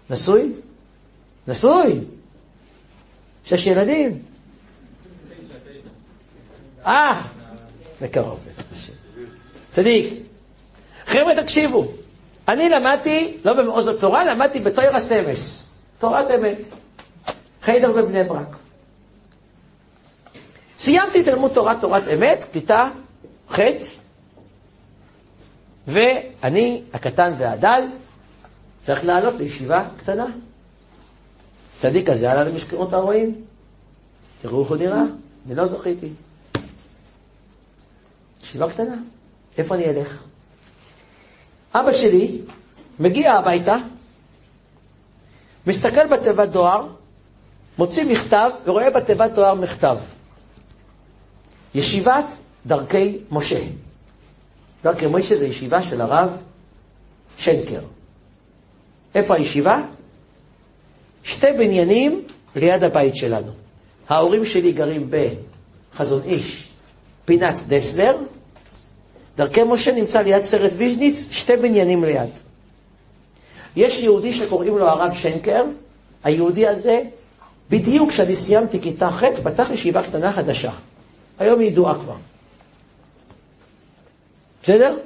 נשוי? 0.09 0.53
נשוי? 1.47 1.99
שש 3.45 3.65
ילדים? 3.65 4.21
אה, 6.85 7.21
בקרוב. 8.01 8.39
צדיק. 9.71 10.13
חבר'ה, 11.05 11.43
תקשיבו. 11.43 12.00
אני 12.51 12.69
למדתי, 12.69 13.37
לא 13.45 13.53
במעוז 13.53 13.87
התורה, 13.87 14.25
למדתי 14.25 14.59
בתויר 14.59 14.95
הסמס. 14.95 15.67
תורת 15.99 16.25
אמת. 16.31 16.57
חיידר 17.61 17.91
בבני 17.91 18.23
ברק. 18.23 18.55
סיימתי 20.77 21.23
תלמוד 21.23 21.51
תורה, 21.53 21.75
תורת 21.81 22.03
אמת, 22.13 22.45
כיתה 22.53 22.87
ח', 23.49 23.59
ואני, 25.87 26.83
הקטן 26.93 27.33
והדל, 27.37 27.81
צריך 28.81 29.05
לעלות 29.05 29.33
לישיבה 29.33 29.87
קטנה. 29.97 30.25
צדיק 31.77 32.09
הזה 32.09 32.31
עלה 32.31 32.43
למשכנות 32.43 32.93
הרועים. 32.93 33.41
תראו 34.41 34.61
איך 34.61 34.69
הוא 34.69 34.77
נראה, 34.77 35.01
אני 35.47 35.55
לא 35.55 35.65
זכיתי. 35.65 36.09
ישיבה 38.43 38.69
קטנה, 38.69 38.95
איפה 39.57 39.75
אני 39.75 39.85
אלך? 39.85 40.30
אבא 41.75 41.93
שלי 41.93 42.37
מגיע 42.99 43.33
הביתה, 43.33 43.75
מסתכל 45.67 46.07
בתיבת 46.07 46.49
דואר, 46.49 46.87
מוציא 47.77 48.03
מכתב 48.03 48.49
ורואה 48.65 48.89
בתיבת 48.89 49.31
דואר 49.31 49.53
מכתב. 49.53 49.97
ישיבת 51.75 52.25
דרכי 52.65 53.17
משה. 53.31 53.59
דרכי 54.83 55.05
משה 55.05 55.37
זה 55.37 55.45
ישיבה 55.47 55.81
של 55.83 56.01
הרב 56.01 56.29
שנקר. 57.37 57.81
איפה 59.15 59.35
הישיבה? 59.35 59.81
שתי 61.23 61.47
בניינים 61.57 62.23
ליד 62.55 62.83
הבית 62.83 63.15
שלנו. 63.15 63.51
ההורים 64.09 64.45
שלי 64.45 64.71
גרים 64.71 65.09
בחזון 65.93 66.21
איש, 66.25 66.67
פינת 67.25 67.55
דסלר, 67.67 68.15
דרכי 69.37 69.63
משה 69.63 69.91
נמצא 69.91 70.21
ליד 70.21 70.43
סרט 70.43 70.71
ויז'ניץ, 70.77 71.27
שתי 71.31 71.57
בניינים 71.57 72.03
ליד. 72.03 72.29
יש 73.75 73.99
יהודי 73.99 74.33
שקוראים 74.33 74.77
לו 74.77 74.87
הרב 74.87 75.13
שנקר, 75.13 75.63
היהודי 76.23 76.67
הזה, 76.67 77.01
בדיוק 77.69 78.09
כשאני 78.09 78.35
סיימתי 78.35 78.81
כיתה 78.81 79.11
ח', 79.11 79.23
פתח 79.43 79.69
ישיבה 79.69 80.03
קטנה 80.03 80.31
חדשה. 80.31 80.71
היום 81.39 81.59
היא 81.59 81.67
ידועה 81.67 81.95
כבר. 81.95 82.15
בסדר? 84.63 84.97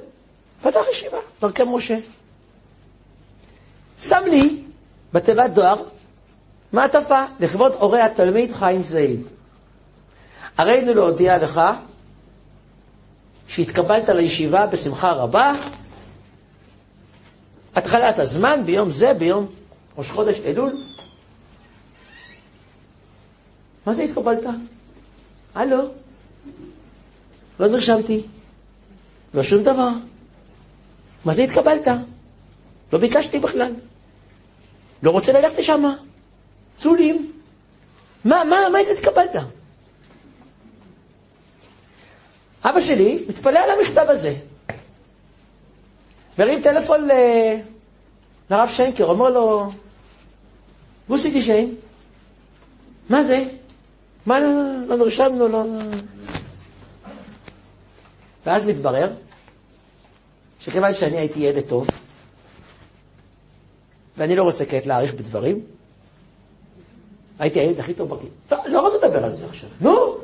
פתח 0.62 0.82
ישיבה, 0.92 1.18
דרכי 1.42 1.64
משה. 1.68 1.98
שם 4.00 4.24
לי 4.26 4.62
בתיבת 5.14 5.52
דואר 5.52 5.84
מעטפה 6.74 7.24
לכבוד 7.40 7.74
הורי 7.80 8.02
התלמיד 8.02 8.54
חיים 8.54 8.82
זעיד. 8.84 9.22
הרינו 10.58 10.94
להודיע 10.94 11.38
לך 11.38 11.62
שהתקבלת 13.48 14.10
לישיבה 14.10 14.68
בשמחה 14.68 15.12
רבה, 15.12 15.54
התחלת 17.76 18.20
הזמן 18.20 18.62
ביום 18.66 18.92
זה, 18.92 19.14
ביום 19.14 19.48
ראש 19.98 20.10
חודש 20.12 20.40
אלול. 20.46 20.84
מה 23.86 23.94
זה 23.94 24.04
התקבלת? 24.04 24.46
הלו? 25.56 25.78
לא 27.60 27.68
נרשמתי. 27.68 28.22
לא 29.34 29.44
שום 29.44 29.64
דבר. 29.64 29.90
מה 31.26 31.34
זה 31.34 31.42
התקבלת? 31.42 31.88
לא 32.94 33.00
ביקשתי 33.00 33.40
בכלל. 33.40 33.72
לא 35.04 35.12
רוצה 35.12 35.32
ללכת 35.32 35.58
לשם. 35.58 35.84
צולים. 36.78 37.32
מה, 38.26 38.44
מה, 38.50 38.56
מה 38.72 38.78
התקבלת? 38.80 39.36
אבא 42.70 42.82
שלי 42.82 43.26
מתפלא 43.28 43.60
על 43.60 43.70
המכתב 43.70 44.06
הזה. 44.10 44.36
מרים 46.40 46.62
טלפון 46.62 47.08
ל... 47.08 47.12
לרב 48.50 48.70
שיינקר, 48.70 49.06
אומר 49.06 49.30
לו, 49.30 49.70
בוסי 51.08 51.32
גישיין, 51.32 51.76
מה 53.10 53.24
זה? 53.24 53.44
מה 54.26 54.40
לא, 54.40 54.48
לא 54.88 54.98
נרשמנו, 54.98 55.48
לא... 55.48 55.64
ואז 58.46 58.66
מתברר 58.66 59.12
שכיוון 60.60 60.94
שאני 60.94 61.18
הייתי 61.18 61.40
ילד 61.40 61.64
טוב, 61.68 61.88
ואני 64.18 64.36
לא 64.36 64.44
רוצה 64.44 64.66
כעת 64.66 64.86
להאריך 64.86 65.14
בדברים, 65.14 65.62
הייתי 67.40 67.60
הילד 67.60 67.80
הכי 67.80 67.94
טוב 67.94 68.10
בכיתה. 68.10 68.32
טוב, 68.48 68.60
לא 68.66 68.82
רוצה 68.82 69.08
לדבר 69.08 69.26
על 69.26 69.36
זה 69.36 69.46
עכשיו. 69.46 69.70
נו! 69.82 70.15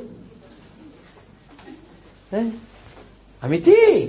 אה? 2.32 2.40
אמיתי. 3.44 4.06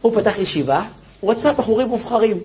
הוא 0.00 0.20
פתח 0.20 0.38
ישיבה, 0.38 0.88
הוא 1.20 1.32
רצה 1.32 1.52
בחורים 1.52 1.88
מובחרים. 1.88 2.40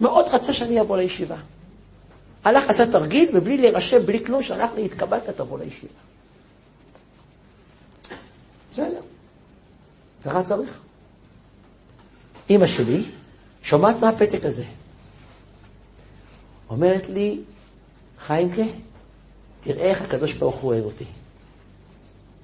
מאוד 0.00 0.26
רצה 0.28 0.52
שאני 0.52 0.80
אבוא 0.80 0.96
לישיבה. 0.96 1.36
הלך, 2.44 2.68
עשה 2.68 2.92
תרגיל, 2.92 3.30
ובלי 3.34 3.56
להירשם, 3.56 4.06
בלי 4.06 4.24
כלום, 4.24 4.42
שלח 4.42 4.70
לי, 4.76 4.84
התקבלת, 4.84 5.30
תבוא 5.30 5.58
לישיבה. 5.58 5.92
בסדר. 8.72 9.00
ככה 10.24 10.42
צריך. 10.42 10.80
אימא 12.50 12.66
שלי 12.66 13.02
שומעת 13.62 13.96
מהפתק 14.00 14.44
הזה. 14.44 14.64
אומרת 16.70 17.08
לי, 17.08 17.40
חיימקה, 18.18 18.62
תראה 19.60 19.84
איך 19.84 20.02
הקדוש 20.02 20.32
ברוך 20.32 20.56
הוא 20.56 20.72
אוהב 20.72 20.84
אותי. 20.84 21.04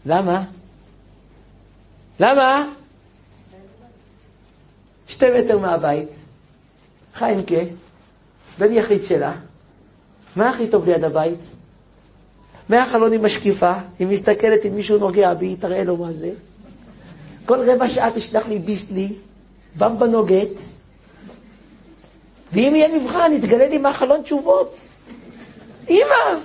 למה? 0.07 0.45
למה? 2.21 2.69
שתי 5.09 5.27
מטר 5.31 5.59
מהבית, 5.59 6.09
חיימקה, 7.15 7.63
בן 8.59 8.73
יחיד 8.73 9.05
שלה, 9.05 9.35
מה 10.37 10.51
הכי 10.51 10.69
טוב 10.69 10.85
ליד 10.85 11.05
הבית? 11.05 11.39
מהחלון 12.69 13.13
היא 13.13 13.21
משקיפה, 13.21 13.73
היא 13.99 14.07
מסתכלת 14.07 14.67
אם 14.67 14.75
מישהו 14.75 14.99
נוגע 14.99 15.35
בי, 15.35 15.57
תראה 15.57 15.85
לו 15.85 15.97
מה 15.97 16.13
זה. 16.13 16.31
כל 17.47 17.71
רבע 17.71 17.89
שעה 17.89 18.11
תשלח 18.11 18.49
לי 18.49 18.59
ביסלי, 18.59 19.13
במבה 19.79 20.07
נוגט, 20.07 20.49
ואם 22.53 22.73
יהיה 22.77 22.99
מבחן, 22.99 23.33
יתגלה 23.33 23.69
לי 23.69 23.79
מהחלון 23.79 24.23
תשובות. 24.23 24.77
אמא, 25.91 26.41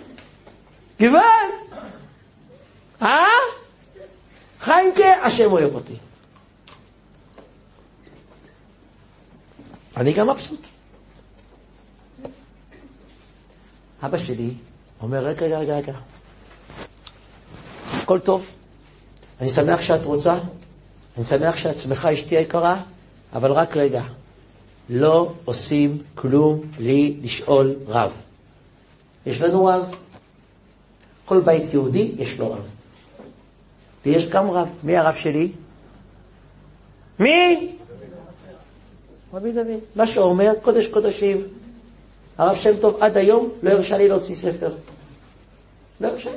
גבעל, 1.01 1.49
אה? 3.05 3.25
חיימקה, 4.59 5.25
השם 5.25 5.51
אוהב 5.51 5.75
אותי. 5.75 5.95
אני 9.97 10.13
גם 10.13 10.29
מבסוט. 10.29 10.59
אבא 14.03 14.17
שלי 14.17 14.49
אומר, 15.01 15.19
רגע, 15.19 15.45
רגע, 15.45 15.57
רגע, 15.59 15.77
רגע, 15.77 15.93
הכל 18.01 18.19
טוב, 18.19 18.51
אני 19.41 19.49
שמח 19.49 19.81
שאת 19.81 20.05
רוצה, 20.05 20.37
אני 21.17 21.25
שמח 21.25 21.57
שאת 21.57 21.79
שמחה 21.79 22.13
אשתי 22.13 22.37
היקרה, 22.37 22.81
אבל 23.33 23.51
רק 23.51 23.77
רגע, 23.77 24.03
לא 24.89 25.33
עושים 25.45 26.03
כלום 26.15 26.61
בלי 26.77 27.17
לשאול 27.21 27.75
רב. 27.87 28.11
יש 29.25 29.41
לנו 29.41 29.65
רב. 29.65 29.95
כל 31.25 31.41
בית 31.41 31.73
יהודי 31.73 32.11
יש 32.17 32.39
לו 32.39 32.53
רב. 32.53 32.74
ויש 34.05 34.25
גם 34.25 34.51
רב. 34.51 34.69
מי 34.83 34.97
הרב 34.97 35.15
שלי? 35.15 35.51
מי? 37.19 37.71
רבי 39.33 39.51
דוד. 39.51 39.79
מה 39.95 40.07
שאומר, 40.07 40.51
קודש 40.61 40.87
קודשים. 40.87 41.47
הרב 42.37 42.55
שם 42.55 42.77
טוב 42.81 42.97
עד 42.99 43.17
היום 43.17 43.49
לא 43.63 43.69
הרשה 43.69 43.97
לי 43.97 44.07
להוציא 44.07 44.35
ספר. 44.35 44.75
לא 46.01 46.07
הרשה. 46.07 46.31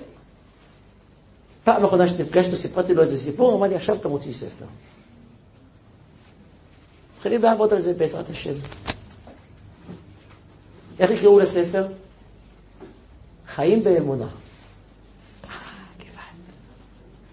פעם 1.64 1.84
אחרונה 1.84 2.08
שנפגשנו, 2.08 2.56
סיפרתי 2.56 2.94
לו 2.94 3.02
איזה 3.02 3.18
סיפור, 3.18 3.54
אמר 3.54 3.66
לי, 3.66 3.74
עכשיו 3.74 3.96
אתה 3.96 4.08
מוציא 4.08 4.32
ספר. 4.32 4.64
מתחילים 7.16 7.42
לעבוד 7.42 7.72
על 7.72 7.80
זה 7.80 7.92
בעזרת 7.92 8.30
השם. 8.30 8.52
איך 10.98 11.10
יקראו 11.10 11.38
לספר? 11.38 11.86
חיים 13.46 13.84
באמונה. 13.84 14.28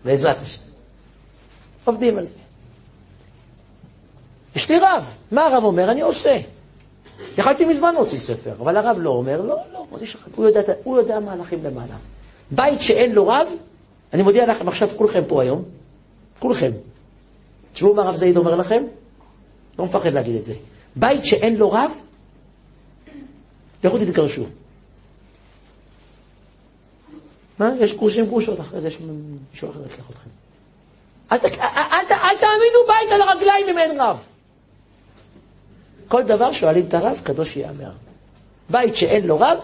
בעזרת 0.05 0.38
השם. 0.41 0.62
עובדים 1.85 2.17
על 2.17 2.25
זה. 2.25 2.38
יש 4.55 4.69
לי 4.69 4.79
רב, 4.79 5.03
מה 5.31 5.45
הרב 5.45 5.63
אומר? 5.63 5.91
אני 5.91 6.01
עושה. 6.01 6.38
יכלתי 7.38 7.65
מזמן 7.65 7.93
להוציא 7.93 8.17
ספר, 8.17 8.51
אבל 8.59 8.77
הרב 8.77 8.97
לא 9.00 9.09
אומר, 9.09 9.41
לא, 9.41 9.57
לא, 9.74 9.85
הוא 10.35 10.45
יודע, 10.45 10.62
הוא 10.83 10.97
יודע 10.97 11.19
מהלכים 11.19 11.63
למעלה. 11.63 11.95
בית 12.51 12.81
שאין 12.81 13.12
לו 13.12 13.27
רב, 13.27 13.47
אני 14.13 14.24
מודיע 14.24 14.47
לכם 14.47 14.67
עכשיו, 14.67 14.89
כולכם 14.97 15.21
פה 15.27 15.41
היום, 15.41 15.63
כולכם. 16.39 16.71
תשמעו 17.74 17.93
מה 17.93 18.01
הרב 18.01 18.15
זעיד 18.15 18.38
אומר 18.38 18.55
לכם, 18.55 18.83
לא 19.79 19.85
מפחד 19.85 20.09
להגיד 20.09 20.35
את 20.35 20.43
זה. 20.43 20.53
בית 20.95 21.25
שאין 21.25 21.55
לו 21.55 21.71
רב, 21.71 21.91
לכו 23.83 23.97
תתגרשו. 23.97 24.43
מה? 27.59 27.71
יש 27.79 27.93
גרושים 27.93 28.25
גרושות, 28.25 28.59
אחרי 28.59 28.81
זה 28.81 28.88
יש 28.88 28.97
מישהו 29.51 29.69
אחר 29.69 29.79
יצלח 29.85 30.09
אתכם. 30.09 30.29
אל, 31.31 31.38
אל, 31.38 31.62
אל, 31.62 32.13
אל 32.13 32.38
תעמידו 32.38 32.88
בית 32.88 33.12
על 33.12 33.21
הרגליים 33.21 33.67
אם 33.69 33.77
אין 33.77 34.01
רב. 34.01 34.17
כל 36.07 36.24
דבר 36.24 36.51
שואלים 36.51 36.85
את 36.88 36.93
הרב, 36.93 37.19
קדוש 37.24 37.57
ייאמר. 37.57 37.91
בית 38.69 38.95
שאין 38.95 39.27
לו 39.27 39.39
רב, 39.39 39.57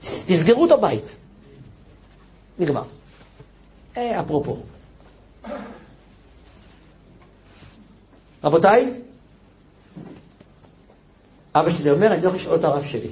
תסגרו 0.00 0.66
את 0.66 0.70
הבית. 0.70 1.04
נגמר. 2.58 2.82
אה, 3.96 4.20
אפרופו. 4.20 4.56
רבותיי, 8.44 8.92
אבא 11.54 11.70
שלי 11.70 11.90
אומר, 11.90 12.06
אני 12.12 12.22
לא 12.22 12.26
יכול 12.26 12.38
לשאול 12.38 12.56
את 12.56 12.64
הרב 12.64 12.84
שלי. 12.84 13.10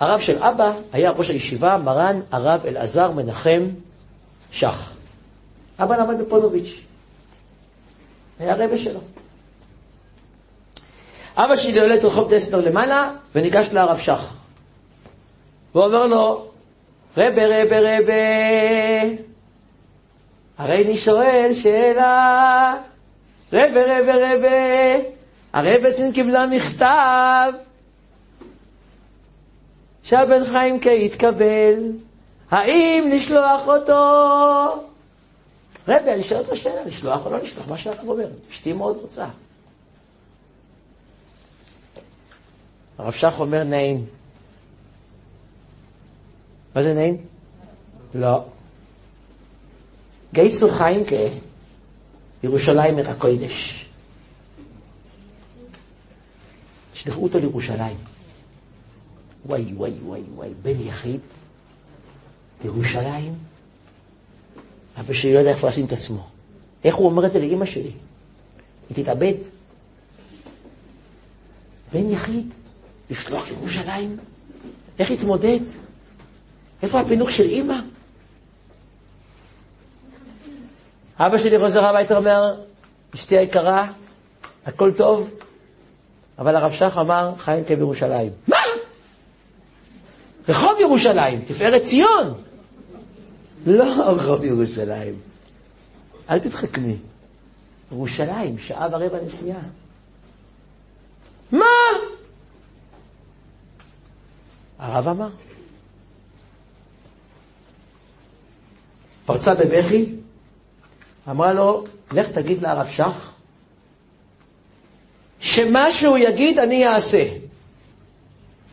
הרב 0.00 0.20
של 0.20 0.42
אבא 0.42 0.72
היה 0.92 1.10
ראש 1.10 1.30
הישיבה, 1.30 1.78
מרן 1.78 2.20
הרב 2.30 2.60
אלעזר 2.66 3.10
מנחם 3.10 3.68
שח. 4.52 4.92
אבא 5.78 5.96
למד 5.96 6.20
בפונוביץ'. 6.20 6.74
היה 8.38 8.54
רבה 8.54 8.78
שלו. 8.78 9.00
אבא 11.36 11.56
שלי 11.56 11.80
עולה 11.80 11.94
את 11.94 12.04
רחוב 12.04 12.34
דסטר 12.34 12.60
למעלה, 12.68 13.10
וניגש 13.34 13.68
לרב 13.72 13.98
שח. 13.98 14.36
והוא 15.74 15.84
אומר 15.84 16.06
לו, 16.06 16.46
רבה, 17.16 17.62
רבה, 17.62 17.78
רבה, 17.80 18.12
הרי 20.58 20.84
אני 20.84 20.96
שואל 20.96 21.50
שאלה, 21.54 22.74
רבה, 23.52 24.00
רבה, 24.00 24.14
רבה, 24.14 25.04
הרי 25.52 25.78
בעצם 25.78 26.12
קיבלה 26.12 26.46
מכתב 26.46 27.52
שהבן 30.06 30.44
חיים 30.44 30.80
קיי 30.80 31.06
התקבל, 31.06 31.74
האם 32.50 33.08
לשלוח 33.12 33.68
אותו? 33.68 34.86
רבי, 35.88 36.12
אני 36.12 36.22
שואל 36.22 36.40
אותו 36.40 36.56
שאלה, 36.56 36.84
לשלוח 36.84 37.26
או 37.26 37.30
לא 37.30 37.38
לשלוח, 37.38 37.68
מה 37.68 37.76
שהרב 37.76 38.08
אומר, 38.08 38.28
אשתי 38.50 38.72
מאוד 38.72 38.96
רוצה. 38.96 39.26
הרב 42.98 43.12
שך 43.12 43.34
אומר 43.38 43.64
נעים. 43.64 44.06
מה 46.74 46.82
זה 46.82 46.94
נעים? 46.94 47.16
לא. 48.14 48.44
גייצו 50.32 50.70
חיים 50.70 51.04
כה, 51.04 51.16
ירושלים 52.42 52.96
עיר 52.96 53.10
הקודש. 53.10 53.86
תשלחו 56.92 57.22
אותו 57.22 57.38
לירושלים. 57.38 58.15
וואי, 59.48 59.72
וואי, 59.74 59.92
וואי, 60.04 60.22
וואי, 60.34 60.48
בן 60.62 60.80
יחיד, 60.86 61.20
ירושלים, 62.64 63.34
אבא 65.00 65.12
שלי 65.12 65.34
לא 65.34 65.38
יודע 65.38 65.50
איפה 65.50 65.68
לשים 65.68 65.86
את 65.86 65.92
עצמו. 65.92 66.28
איך 66.84 66.96
הוא 66.96 67.06
אומר 67.06 67.26
את 67.26 67.30
זה 67.30 67.38
לאימא 67.38 67.66
שלי? 67.66 67.90
היא 68.88 69.04
תתאבד. 69.04 69.34
בן 71.92 72.10
יחיד, 72.10 72.54
לשלוח 73.10 73.48
לירושלים? 73.48 74.16
איך 74.98 75.10
יתמודד? 75.10 75.60
איפה 76.82 77.00
הפינוק 77.00 77.30
של 77.30 77.44
אימא? 77.44 77.76
אבא 81.18 81.38
שלי 81.38 81.58
חוזר 81.58 81.84
הביתה 81.84 82.16
אומר, 82.16 82.54
אשתי 83.14 83.38
היקרה, 83.38 83.92
הכל 84.66 84.92
טוב, 84.92 85.30
אבל 86.38 86.56
הרב 86.56 86.72
שך 86.72 86.98
אמר, 87.00 87.32
חיים 87.38 87.64
כבירושלים. 87.64 88.32
מה? 88.48 88.55
רחוב 90.48 90.72
ירושלים, 90.80 91.40
תפארת 91.46 91.82
ציון. 91.82 92.34
לא 93.66 93.84
רחוב 93.84 94.44
ירושלים. 94.44 95.20
אל 96.30 96.38
תתחכמי. 96.38 96.96
ירושלים, 97.92 98.58
שעה 98.58 98.88
ורבע 98.92 99.20
נסיעה. 99.24 99.60
מה? 101.52 101.66
הרב 104.78 105.08
אמר. 105.08 105.28
פרצה 109.26 109.54
בבכי, 109.54 110.14
אמרה 111.30 111.52
לו, 111.52 111.84
לך 112.12 112.28
תגיד 112.28 112.62
לרב 112.62 112.86
שך, 112.86 113.30
שמה 115.40 115.92
שהוא 115.92 116.18
יגיד 116.18 116.58
אני 116.58 116.88
אעשה. 116.88 117.28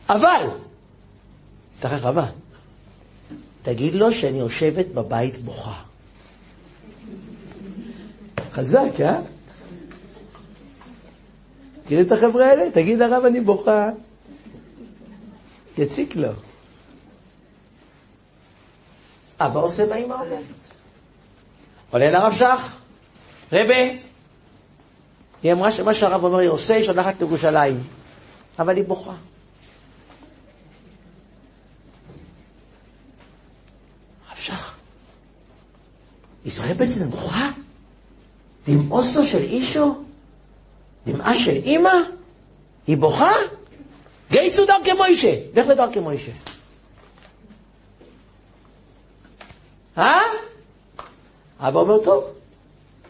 אבל, 0.10 0.48
תראה 1.84 1.98
רבה, 1.98 2.26
תגיד 3.64 3.94
לו 3.96 4.12
שאני 4.12 4.40
יושבת 4.40 4.86
בבית 4.88 5.38
בוכה. 5.38 5.82
חזק, 8.52 9.02
אה? 9.02 9.20
תראה 11.86 12.02
את 12.02 12.12
החבר'ה 12.12 12.46
האלה, 12.46 12.72
תגיד 12.72 13.00
לרב 13.00 13.26
אני 13.26 13.42
בוכה. 13.42 13.90
יציק 15.78 16.16
לו. 16.16 16.30
אבא 19.40 19.60
עושה 19.60 19.90
מה 19.90 19.96
אמא 19.96 20.14
אומרת. 20.14 20.44
עולה 21.92 22.12
לרב 22.12 22.34
שך, 22.34 22.80
רבה, 23.52 24.00
היא 25.44 25.54
אמרה 25.54 25.72
שמה 25.72 25.94
שהרב 25.94 26.24
אומר 26.24 26.38
היא 26.38 26.50
עושה, 26.50 26.76
היא 26.76 26.86
שולחת 26.86 27.20
לירושלים. 27.20 27.84
אבל 28.60 28.76
היא 28.76 28.86
בוכה. 28.86 29.14
רב 34.34 34.38
שך, 34.38 34.76
ישראל 36.46 36.74
בעצם 36.74 37.10
בוכה? 37.10 37.50
דמעוס 38.68 39.16
לו 39.16 39.26
של 39.26 39.44
אישו? 39.44 40.04
דמעה 41.06 41.36
של 41.40 41.52
אימא? 41.52 41.94
היא 42.88 42.98
בוכה? 42.98 43.32
גייצו 44.32 44.66
דרכי 44.66 44.94
מוישה. 44.94 45.36
לך 45.56 45.68
לדרכי 45.68 46.00
מוישה. 46.00 46.32
אה? 49.98 50.22
אבא 51.60 51.80
אומר, 51.80 52.04
טוב, 52.04 52.24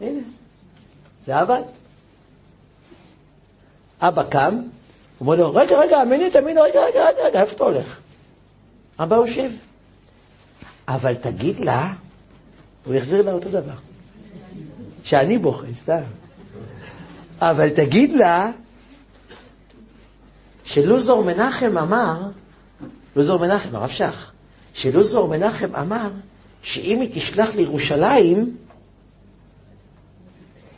הנה, 0.02 0.22
זה 1.26 1.40
עבד. 1.40 1.62
אבא 4.02 4.24
קם, 4.24 4.56
הוא 4.56 4.62
אומר 5.20 5.36
לו, 5.36 5.54
רגע, 5.54 5.80
רגע, 5.80 6.02
אמיני, 6.02 6.32
תאמיני, 6.32 6.62
רגע, 6.62 6.80
רגע, 6.86 7.06
רגע, 7.26 7.42
איפה 7.42 7.56
אתה 7.56 7.64
הולך? 7.64 8.00
אבא 9.00 9.16
יושב. 9.16 9.52
אבל 10.88 11.16
תגיד 11.16 11.60
לה, 11.60 11.94
הוא 12.86 12.96
יחזיר 12.96 13.22
לה 13.22 13.32
אותו 13.32 13.50
דבר. 13.50 13.76
שאני 15.04 15.38
בוכה, 15.38 15.74
סתם. 15.74 16.02
אבל 17.40 17.70
תגיד 17.70 18.12
לה, 18.12 18.52
שלוזור 20.66 21.24
מנחם 21.24 21.78
אמר, 21.78 22.22
לוזור 23.16 23.40
מנחם, 23.40 23.76
הרב 23.76 23.90
שך, 23.90 24.32
שלוזור 24.74 25.28
מנחם 25.28 25.76
אמר 25.76 26.10
שאם 26.62 27.02
היא 27.02 27.10
תשלח 27.14 27.56
לירושלים, 27.56 28.58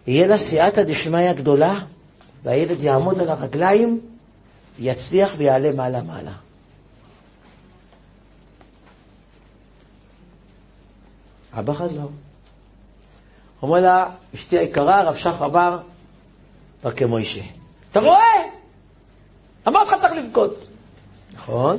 יהיה 0.07 0.27
לה 0.27 0.37
סייעתא 0.37 0.83
דשמיא 0.83 1.33
גדולה, 1.33 1.79
והילד 2.43 2.83
יעמוד 2.83 3.19
על 3.19 3.29
הרגליים, 3.29 3.99
יצליח 4.79 5.33
ויעלה 5.37 5.71
מעלה-מעלה. 5.71 6.31
אבא 11.59 11.73
חזר. 11.73 12.07
אומר 13.61 13.79
לה, 13.79 14.09
אשתי 14.35 14.57
היקרה, 14.57 15.01
רב 15.01 15.15
שח 15.15 15.41
אמר, 15.41 15.79
דרכי 16.83 17.05
מוישה. 17.05 17.41
אתה 17.91 17.99
רואה? 17.99 18.33
אמרתי 19.67 19.89
לך 19.91 19.95
צריך 20.01 20.13
לבכות. 20.13 20.67
נכון? 21.33 21.77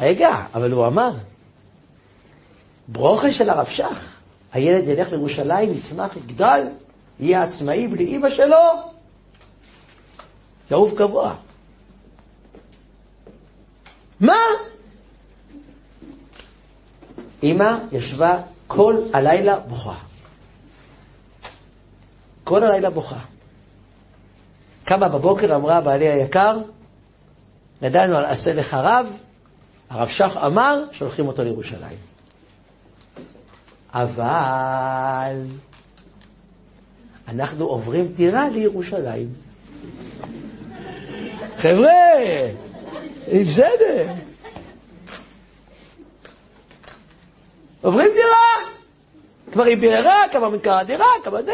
רגע, 0.00 0.44
אבל 0.54 0.72
הוא 0.72 0.86
אמר, 0.86 1.10
ברוכה 2.88 3.32
של 3.32 3.50
הרב 3.50 3.66
שך, 3.66 4.08
הילד 4.52 4.88
ילך 4.88 5.12
לירושלים, 5.12 5.70
ישמח, 5.72 6.16
יגדל, 6.16 6.68
יהיה 7.20 7.42
עצמאי 7.42 7.88
בלי 7.88 8.04
אימא 8.04 8.30
שלו, 8.30 8.56
יעוף 10.70 10.94
גבוה. 10.94 11.34
מה? 14.20 14.36
אימא 17.42 17.78
ישבה 17.92 18.40
כל 18.68 18.96
הלילה 19.12 19.58
בוכה. 19.58 19.94
כל 22.44 22.64
הלילה 22.64 22.90
בוכה. 22.90 23.18
קמה 24.84 25.08
בבוקר, 25.08 25.56
אמרה 25.56 25.80
בעלי 25.80 26.08
היקר, 26.08 26.58
ידענו 27.82 28.16
על 28.16 28.24
עשה 28.24 28.52
לך 28.52 28.74
רב, 28.74 29.06
הרב 29.90 30.08
שך 30.08 30.36
אמר, 30.46 30.84
שולחים 30.92 31.28
אותו 31.28 31.44
לירושלים. 31.44 31.98
אבל 33.94 35.36
אנחנו 37.28 37.64
עוברים 37.64 38.08
דירה 38.08 38.48
לירושלים. 38.48 39.28
חבר'ה, 41.56 41.90
בסדר. 43.28 44.27
עוברים 47.82 48.10
דירה. 48.14 48.72
כבר 49.52 49.62
היא 49.62 49.76
ביררה, 49.76 50.22
כמה 50.32 50.48
מקרה 50.48 50.84
דירה, 50.84 51.06
כמה 51.24 51.42
זה. 51.42 51.52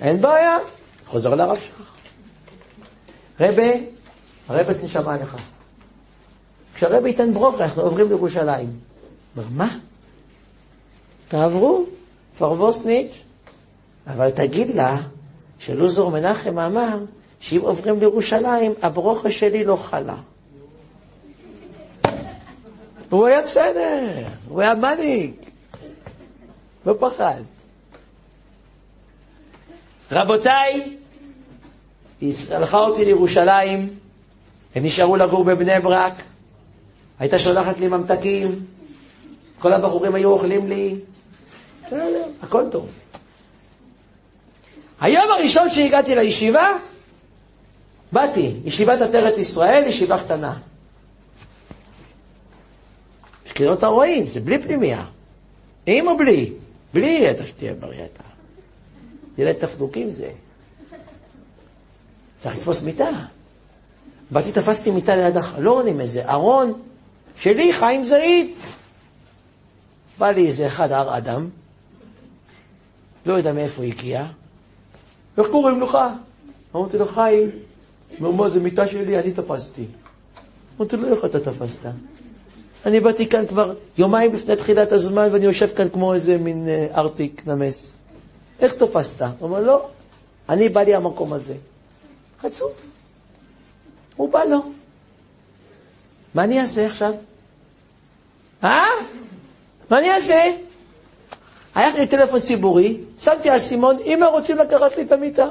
אין 0.00 0.20
בעיה, 0.20 0.58
חוזר 1.06 1.34
לרב 1.34 1.56
שלך. 1.56 1.92
רבה, 3.40 3.72
הרב 4.48 4.70
אצלי 4.70 4.88
שמע 4.88 5.16
לך. 5.16 5.36
כשהרבה 6.74 7.08
ייתן 7.08 7.34
ברוך, 7.34 7.60
אנחנו 7.60 7.82
עוברים 7.82 8.08
לירושלים. 8.08 8.78
אומר, 9.36 9.48
מה? 9.50 9.76
תעברו, 11.28 11.84
פרבוסנית. 12.38 13.12
אבל 14.06 14.30
תגיד 14.30 14.70
לה 14.74 14.96
שלוזור 15.58 16.10
מנחם 16.10 16.58
אמר 16.58 16.98
שאם 17.40 17.60
עוברים 17.60 18.00
לירושלים, 18.00 18.74
הברוכה 18.82 19.30
שלי 19.30 19.64
לא 19.64 19.76
חלה. 19.76 20.16
הוא 23.10 23.26
היה 23.26 23.42
בסדר, 23.42 24.00
הוא 24.48 24.60
היה 24.60 24.74
מניק, 24.74 25.50
לא 26.86 26.94
פחד. 27.00 27.42
רבותיי, 30.12 30.96
היא 32.20 32.34
שלחה 32.34 32.78
אותי 32.78 33.04
לירושלים, 33.04 33.98
הם 34.74 34.84
נשארו 34.84 35.16
לגור 35.16 35.44
בבני 35.44 35.80
ברק, 35.80 36.12
הייתה 37.18 37.38
שולחת 37.38 37.78
לי 37.78 37.88
ממתקים, 37.88 38.66
כל 39.58 39.72
הבחורים 39.72 40.14
היו 40.14 40.30
אוכלים 40.30 40.68
לי, 40.68 40.96
הכל 42.42 42.64
טוב. 42.70 42.88
היום 45.00 45.24
הראשון 45.30 45.70
שהגעתי 45.70 46.14
לישיבה, 46.14 46.76
באתי, 48.12 48.52
ישיבת 48.64 49.00
עטרת 49.00 49.38
ישראל, 49.38 49.82
ישיבה 49.86 50.18
קטנה. 50.18 50.54
משכנות 53.60 53.82
הרועים, 53.82 54.26
זה 54.26 54.40
בלי 54.40 54.62
פנימייה. 54.62 55.04
עם 55.86 56.08
או 56.08 56.18
בלי? 56.18 56.52
בלי 56.94 57.30
אתה 57.30 57.46
שתהיה 57.46 57.74
ברייתה. 57.74 58.22
ילד 59.38 59.52
תפנוקים 59.52 60.10
זה. 60.10 60.30
צריך 62.38 62.56
לתפוס 62.56 62.82
מיטה. 62.82 63.10
באתי, 64.30 64.52
תפסתי 64.52 64.90
מיטה 64.90 65.16
ליד 65.16 65.36
החלון 65.36 65.86
עם 65.86 66.00
איזה 66.00 66.30
ארון 66.30 66.72
שלי, 67.36 67.72
חיים 67.72 68.04
זעיד. 68.04 68.50
בא 70.18 70.30
לי 70.30 70.46
איזה 70.46 70.66
אחד 70.66 70.92
הר 70.92 71.18
אדם, 71.18 71.48
לא 73.26 73.34
יודע 73.34 73.52
מאיפה 73.52 73.82
הגיע, 73.82 74.26
איך 75.38 75.46
קוראים 75.50 75.80
לך? 75.80 75.98
אמרתי 76.74 76.98
לו, 76.98 77.06
חיים. 77.06 77.50
אמר, 78.20 78.30
מה, 78.30 78.48
זה 78.48 78.60
מיטה 78.60 78.88
שלי, 78.88 79.18
אני 79.18 79.32
תפסתי. 79.32 79.84
אמרתי 80.78 80.96
לו, 80.96 81.08
איך 81.08 81.24
אתה 81.24 81.40
תפסת? 81.40 81.86
אני 82.86 83.00
באתי 83.00 83.28
כאן 83.28 83.46
כבר 83.46 83.74
יומיים 83.98 84.34
לפני 84.34 84.56
תחילת 84.56 84.92
הזמן, 84.92 85.28
ואני 85.32 85.44
יושב 85.44 85.68
כאן 85.76 85.88
כמו 85.88 86.14
איזה 86.14 86.38
מין 86.38 86.68
אה, 86.68 86.86
ארטיק 86.94 87.42
נמס. 87.46 87.92
איך 88.60 88.74
תפסת? 88.74 89.22
הוא 89.22 89.30
אומר, 89.40 89.60
לא, 89.60 89.88
אני 90.48 90.68
בא 90.68 90.80
לי 90.80 90.94
המקום 90.94 91.32
הזה. 91.32 91.54
חצוף. 92.40 92.72
הוא 94.16 94.32
בא 94.32 94.44
לו. 94.44 94.58
מה 96.34 96.44
אני 96.44 96.60
אעשה 96.60 96.86
עכשיו? 96.86 97.14
אה? 98.64 98.84
מה 99.90 99.98
אני 99.98 100.10
אעשה? 100.10 100.42
היה 101.74 101.96
לי 101.96 102.06
טלפון 102.06 102.40
ציבורי, 102.40 102.96
שמתי 103.18 103.56
אסימון, 103.56 103.96
אמא 104.04 104.24
רוצים 104.24 104.58
לקחת 104.58 104.96
לי 104.96 105.02
את 105.02 105.12
המיטה. 105.12 105.48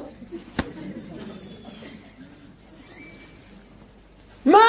מה? 4.46 4.60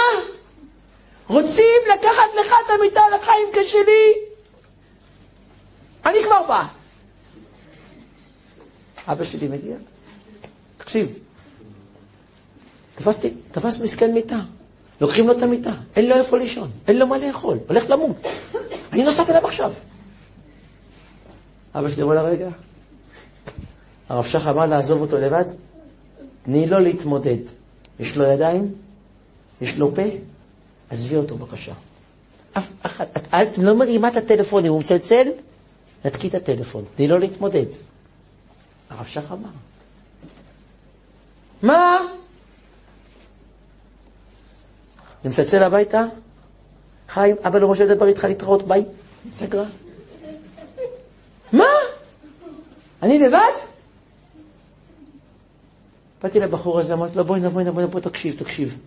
רוצים 1.30 1.80
לקחת 1.94 2.30
לך 2.40 2.54
את 2.66 2.70
המיטה 2.78 3.00
לחיים 3.14 3.48
כשלי? 3.52 4.12
אני 6.06 6.18
כבר 6.24 6.42
בא. 6.48 6.66
אבא 9.08 9.24
שלי 9.24 9.48
מגיע. 9.48 9.76
תקשיב, 10.76 11.18
תפסתי, 12.94 13.30
תפס 13.52 13.80
מסכן 13.80 14.12
מיטה. 14.12 14.40
לוקחים 15.00 15.26
לו 15.26 15.36
את 15.36 15.42
המיטה, 15.42 15.70
אין 15.96 16.08
לו 16.08 16.16
איפה 16.16 16.38
לישון, 16.38 16.70
אין 16.88 16.98
לו 16.98 17.06
מה 17.06 17.18
לאכול, 17.18 17.58
הולך 17.68 17.90
למות. 17.90 18.16
אני 18.92 19.04
נוסף 19.04 19.30
אליו 19.30 19.46
עכשיו. 19.46 19.72
אבא 21.74 21.88
שלי 21.90 22.02
אמר 22.02 22.14
לה, 22.14 22.22
רגע, 22.22 22.48
הרב 24.08 24.24
שך 24.24 24.46
אמר 24.46 24.66
לעזוב 24.66 25.00
אותו 25.00 25.18
לבד, 25.18 25.44
תני 26.44 26.66
לו 26.66 26.78
להתמודד. 26.78 27.38
יש 28.00 28.16
לו 28.16 28.24
ידיים, 28.24 28.74
יש 29.60 29.78
לו 29.78 29.94
פה, 29.94 30.02
עזבי 30.90 31.16
אותו 31.16 31.36
בבקשה. 31.36 31.72
אף 32.52 32.68
אחד, 32.82 33.06
את 33.16 33.58
לא 33.58 33.76
מרימה 33.76 34.08
את 34.08 34.16
הטלפון, 34.16 34.64
אם 34.64 34.70
הוא 34.70 34.80
מצלצל, 34.80 35.28
נתקי 36.04 36.28
את 36.28 36.34
הטלפון, 36.34 36.84
תני 36.96 37.08
לו 37.08 37.18
להתמודד. 37.18 37.66
הרב 38.90 39.06
שך 39.06 39.32
אמר. 39.32 39.48
מה? 41.62 41.98
אני 45.24 45.30
מצלצל 45.30 45.62
הביתה, 45.62 46.04
חיים, 47.08 47.36
אבא 47.46 47.58
לא 47.58 47.66
רוצה 47.66 47.84
לדבר 47.84 48.06
איתך 48.06 48.24
להתראות, 48.24 48.68
ביי, 48.68 48.84
סגרה. 49.32 49.64
מה? 51.52 51.64
אני 53.02 53.18
לבד? 53.18 53.52
באתי 56.22 56.40
לבחור 56.40 56.80
הזה, 56.80 56.92
אמרתי 56.92 57.16
לו, 57.16 57.24
בואי 57.24 57.40
נבוא, 57.40 57.62
נבוא, 57.62 57.82
נבוא, 57.82 58.00
תקשיב, 58.00 58.38
תקשיב. 58.38 58.78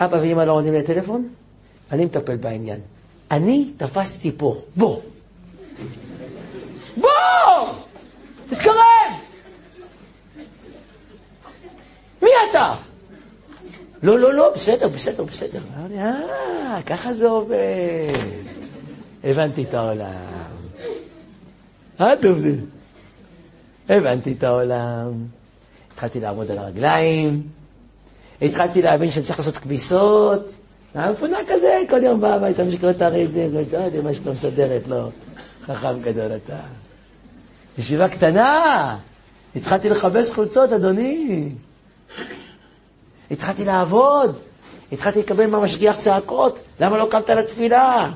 אבא 0.00 0.16
ואמא 0.16 0.42
לא 0.42 0.52
עונים 0.52 0.74
לטלפון, 0.74 1.28
אני 1.92 2.04
מטפל 2.04 2.36
בעניין. 2.36 2.80
אני 3.30 3.72
תפסתי 3.76 4.32
פה, 4.36 4.62
בוא. 4.76 5.00
בוא! 6.96 7.08
תתקרב! 8.48 8.76
מי 12.22 12.28
אתה? 12.50 12.74
לא, 14.02 14.18
לא, 14.18 14.34
לא, 14.34 14.52
בסדר, 14.54 14.88
בסדר, 14.88 15.24
בסדר. 15.24 15.60
אמרתי, 15.78 15.98
אה, 15.98 16.80
ככה 16.86 17.12
זה 17.12 17.28
עובד. 17.28 17.56
הבנתי 19.24 19.62
את 19.62 19.74
העולם. 19.74 20.10
אה, 22.00 22.12
עד 22.12 22.24
עובדים. 22.24 22.66
הבנתי 23.88 24.32
את 24.32 24.44
העולם. 24.44 25.12
התחלתי 25.92 26.20
לעמוד 26.20 26.50
על 26.50 26.58
הרגליים, 26.58 27.42
התחלתי 28.42 28.82
להבין 28.82 29.10
שאני 29.10 29.24
צריך 29.24 29.38
לעשות 29.38 29.56
כביסות. 29.56 30.50
המפונה 30.94 31.38
כזה, 31.48 31.82
כל 31.90 32.02
יום 32.02 32.20
בא 32.20 32.34
הביתה, 32.34 32.64
מי 32.64 32.72
שקורא 32.72 32.90
את 32.90 33.02
הרייטינג, 33.02 33.54
לא 33.54 33.58
יודע 33.78 34.02
מה 34.02 34.14
שאתה 34.14 34.30
מסדרת, 34.30 34.88
לא. 34.88 35.08
חכם 35.66 36.00
גדול 36.00 36.36
אתה. 36.36 36.56
ישיבה 37.78 38.08
קטנה, 38.08 38.96
התחלתי 39.56 39.88
לכבס 39.88 40.32
חולצות, 40.34 40.72
אדוני. 40.72 41.48
התחלתי 43.30 43.64
לעבוד, 43.64 44.36
התחלתי 44.92 45.18
לקבל 45.18 45.46
מהמשגיח 45.46 45.96
צעקות, 45.96 46.58
למה 46.80 46.96
לא 46.96 47.08
קמת 47.10 47.30
לתפילה? 47.30 48.10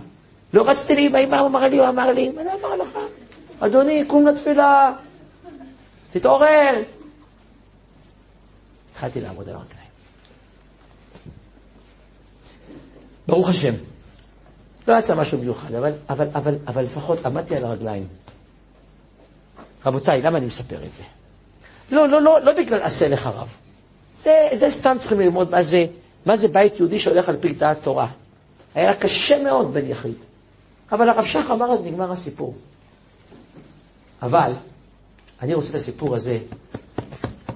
לא 0.54 0.70
רציתי 0.70 0.94
לי, 0.94 1.26
מה 1.26 1.40
אמר 1.40 1.60
לי, 1.60 1.78
הוא 1.78 1.88
אמר 1.88 2.12
לי, 2.12 2.28
מה 2.30 2.42
אמר 2.60 2.76
לך? 2.76 2.98
אדוני, 3.60 4.04
קום 4.06 4.26
לתפילה, 4.26 4.92
תתעורר. 6.12 6.82
התחלתי 8.92 9.20
לעמוד 9.20 9.48
על 9.48 9.54
הרגליים. 9.54 9.79
ברוך 13.30 13.48
השם. 13.48 13.74
לא 14.88 14.98
יצא 14.98 15.14
משהו 15.14 15.38
מיוחד, 15.38 15.74
אבל, 15.74 15.92
אבל, 16.10 16.28
אבל, 16.34 16.54
אבל 16.66 16.82
לפחות 16.82 17.26
עמדתי 17.26 17.56
על 17.56 17.64
הרגליים. 17.64 18.06
רבותיי, 19.86 20.22
למה 20.22 20.38
אני 20.38 20.46
מספר 20.46 20.76
את 20.76 20.92
זה? 20.96 21.02
לא, 21.90 22.08
לא, 22.08 22.22
לא, 22.22 22.40
לא 22.44 22.52
בגלל 22.52 22.82
עשה 22.82 23.08
לך 23.08 23.26
רב. 23.26 23.48
זה, 24.22 24.48
זה 24.58 24.70
סתם 24.70 24.96
צריכים 25.00 25.20
ללמוד 25.20 25.50
מה 25.50 25.62
זה, 25.62 25.86
מה 26.26 26.36
זה 26.36 26.48
בית 26.48 26.78
יהודי 26.78 26.98
שהולך 26.98 27.28
על 27.28 27.36
פי 27.40 27.52
דעת 27.52 27.82
תורה. 27.82 28.06
היה 28.74 28.86
לה 28.90 28.96
קשה 28.96 29.42
מאוד 29.42 29.74
בן 29.74 29.86
יחיד. 29.86 30.14
אבל 30.92 31.08
הרב 31.08 31.24
שך 31.24 31.50
אמר 31.50 31.72
אז 31.72 31.80
נגמר 31.84 32.12
הסיפור. 32.12 32.54
אבל, 34.22 34.52
אני 35.42 35.54
רוצה 35.54 35.70
את 35.70 35.74
הסיפור 35.74 36.16
הזה, 36.16 36.38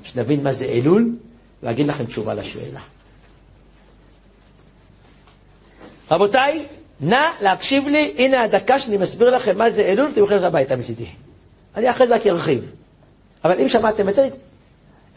שנבין 0.02 0.42
מה 0.42 0.52
זה 0.52 0.64
אלול, 0.64 1.16
ואגיד 1.62 1.86
לכם 1.86 2.04
תשובה 2.04 2.34
לשאלה. 2.34 2.80
רבותיי, 6.10 6.66
נא 7.00 7.26
להקשיב 7.40 7.88
לי, 7.88 8.14
הנה 8.18 8.42
הדקה 8.42 8.78
שאני 8.78 8.96
מסביר 8.96 9.30
לכם 9.30 9.58
מה 9.58 9.70
זה 9.70 9.82
אלול, 9.82 10.08
אתם 10.12 10.20
יכולים 10.20 10.36
ללכת 10.36 10.46
הביתה 10.46 10.76
מצידי. 10.76 11.06
אני 11.76 11.90
אחרי 11.90 12.06
זה 12.06 12.14
רק 12.14 12.26
ארחיב. 12.26 12.72
אבל 13.44 13.60
אם 13.60 13.68
שמעתם 13.68 14.08
את 14.08 14.14
זה, 14.14 14.28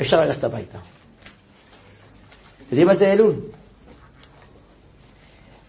אפשר 0.02 0.22
ללכת 0.22 0.44
הביתה. 0.44 0.78
יודעים 2.72 2.88
מה 2.88 2.96
זה 2.96 3.14
אלול? 3.14 3.34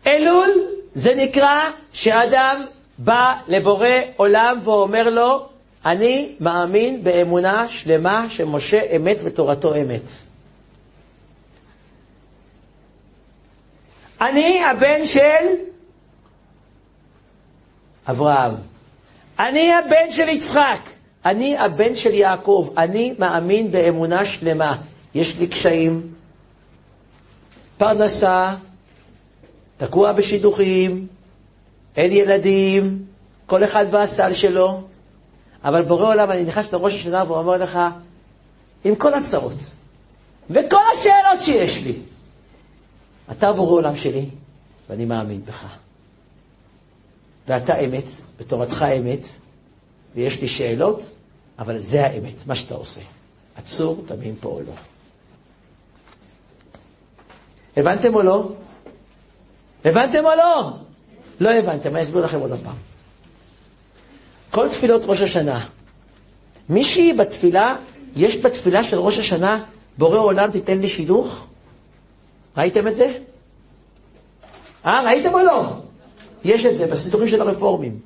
אלול 0.06 0.50
זה 0.94 1.14
נקרא 1.14 1.70
שאדם 1.92 2.64
בא 2.98 3.34
לבורא 3.48 3.88
עולם 4.16 4.60
ואומר 4.64 5.10
לו, 5.10 5.48
אני 5.84 6.36
מאמין 6.40 7.04
באמונה 7.04 7.68
שלמה 7.68 8.26
שמשה 8.30 8.96
אמת 8.96 9.16
ותורתו 9.24 9.74
אמת. 9.74 10.02
אני 14.20 14.64
הבן 14.64 15.06
של 15.06 15.46
אברהם. 18.10 18.54
אני 19.38 19.74
הבן 19.74 20.10
של 20.10 20.28
יצחק. 20.28 20.80
אני 21.24 21.58
הבן 21.58 21.96
של 21.96 22.14
יעקב. 22.14 22.72
אני 22.78 23.14
מאמין 23.18 23.70
באמונה 23.70 24.24
שלמה. 24.24 24.76
יש 25.14 25.36
לי 25.36 25.46
קשיים, 25.46 26.12
פרנסה, 27.78 28.54
תקוע 29.76 30.12
בשידוכים, 30.12 31.06
אין 31.96 32.12
ילדים, 32.12 33.04
כל 33.46 33.64
אחד 33.64 33.86
והסל 33.90 34.32
שלו. 34.32 34.82
אבל 35.64 35.82
בורא 35.82 36.06
עולם, 36.06 36.30
אני 36.30 36.44
נכנס 36.44 36.72
לראש 36.72 36.94
השנה 36.94 37.24
ואומר 37.28 37.56
לך, 37.56 37.78
עם 38.84 38.94
כל 38.94 39.14
הצרות 39.14 39.58
וכל 40.50 40.76
השאלות 40.98 41.44
שיש 41.44 41.84
לי, 41.84 41.94
אתה 43.30 43.52
בורא 43.52 43.72
עולם 43.72 43.96
שלי, 43.96 44.24
ואני 44.90 45.04
מאמין 45.04 45.44
בך. 45.44 45.66
ואתה 47.48 47.80
אמת, 47.80 48.04
בתורתך 48.38 48.84
אמת, 48.98 49.28
ויש 50.14 50.40
לי 50.40 50.48
שאלות, 50.48 51.02
אבל 51.58 51.78
זה 51.78 52.06
האמת, 52.06 52.46
מה 52.46 52.54
שאתה 52.54 52.74
עושה. 52.74 53.00
עצור, 53.56 54.04
תמים 54.06 54.36
פה 54.40 54.48
או 54.48 54.60
לא. 54.60 54.72
הבנתם 57.76 58.14
או 58.14 58.22
לא? 58.22 58.52
הבנתם 59.84 60.24
או 60.24 60.30
לא? 60.36 60.72
לא 61.40 61.50
הבנתם, 61.50 61.94
אני 61.94 62.02
אסביר 62.02 62.24
לכם 62.24 62.40
עוד 62.40 62.50
פעם. 62.64 62.74
כל 64.50 64.68
תפילות 64.68 65.02
ראש 65.04 65.20
השנה, 65.20 65.66
מישהי 66.68 67.12
בתפילה, 67.12 67.76
יש 68.16 68.36
בתפילה 68.36 68.82
של 68.82 68.98
ראש 68.98 69.18
השנה, 69.18 69.64
בורא 69.98 70.18
עולם 70.18 70.50
תיתן 70.50 70.78
לי 70.78 70.88
שילוך? 70.88 71.47
ראיתם 72.58 72.88
את 72.88 72.94
זה? 72.94 73.18
אה, 74.86 75.02
ראיתם 75.04 75.34
או 75.34 75.38
לא? 75.38 75.62
יש 76.44 76.66
את 76.66 76.78
זה 76.78 76.86
בסידורים 76.86 77.28
של 77.28 77.40
הרפורמים. 77.40 78.00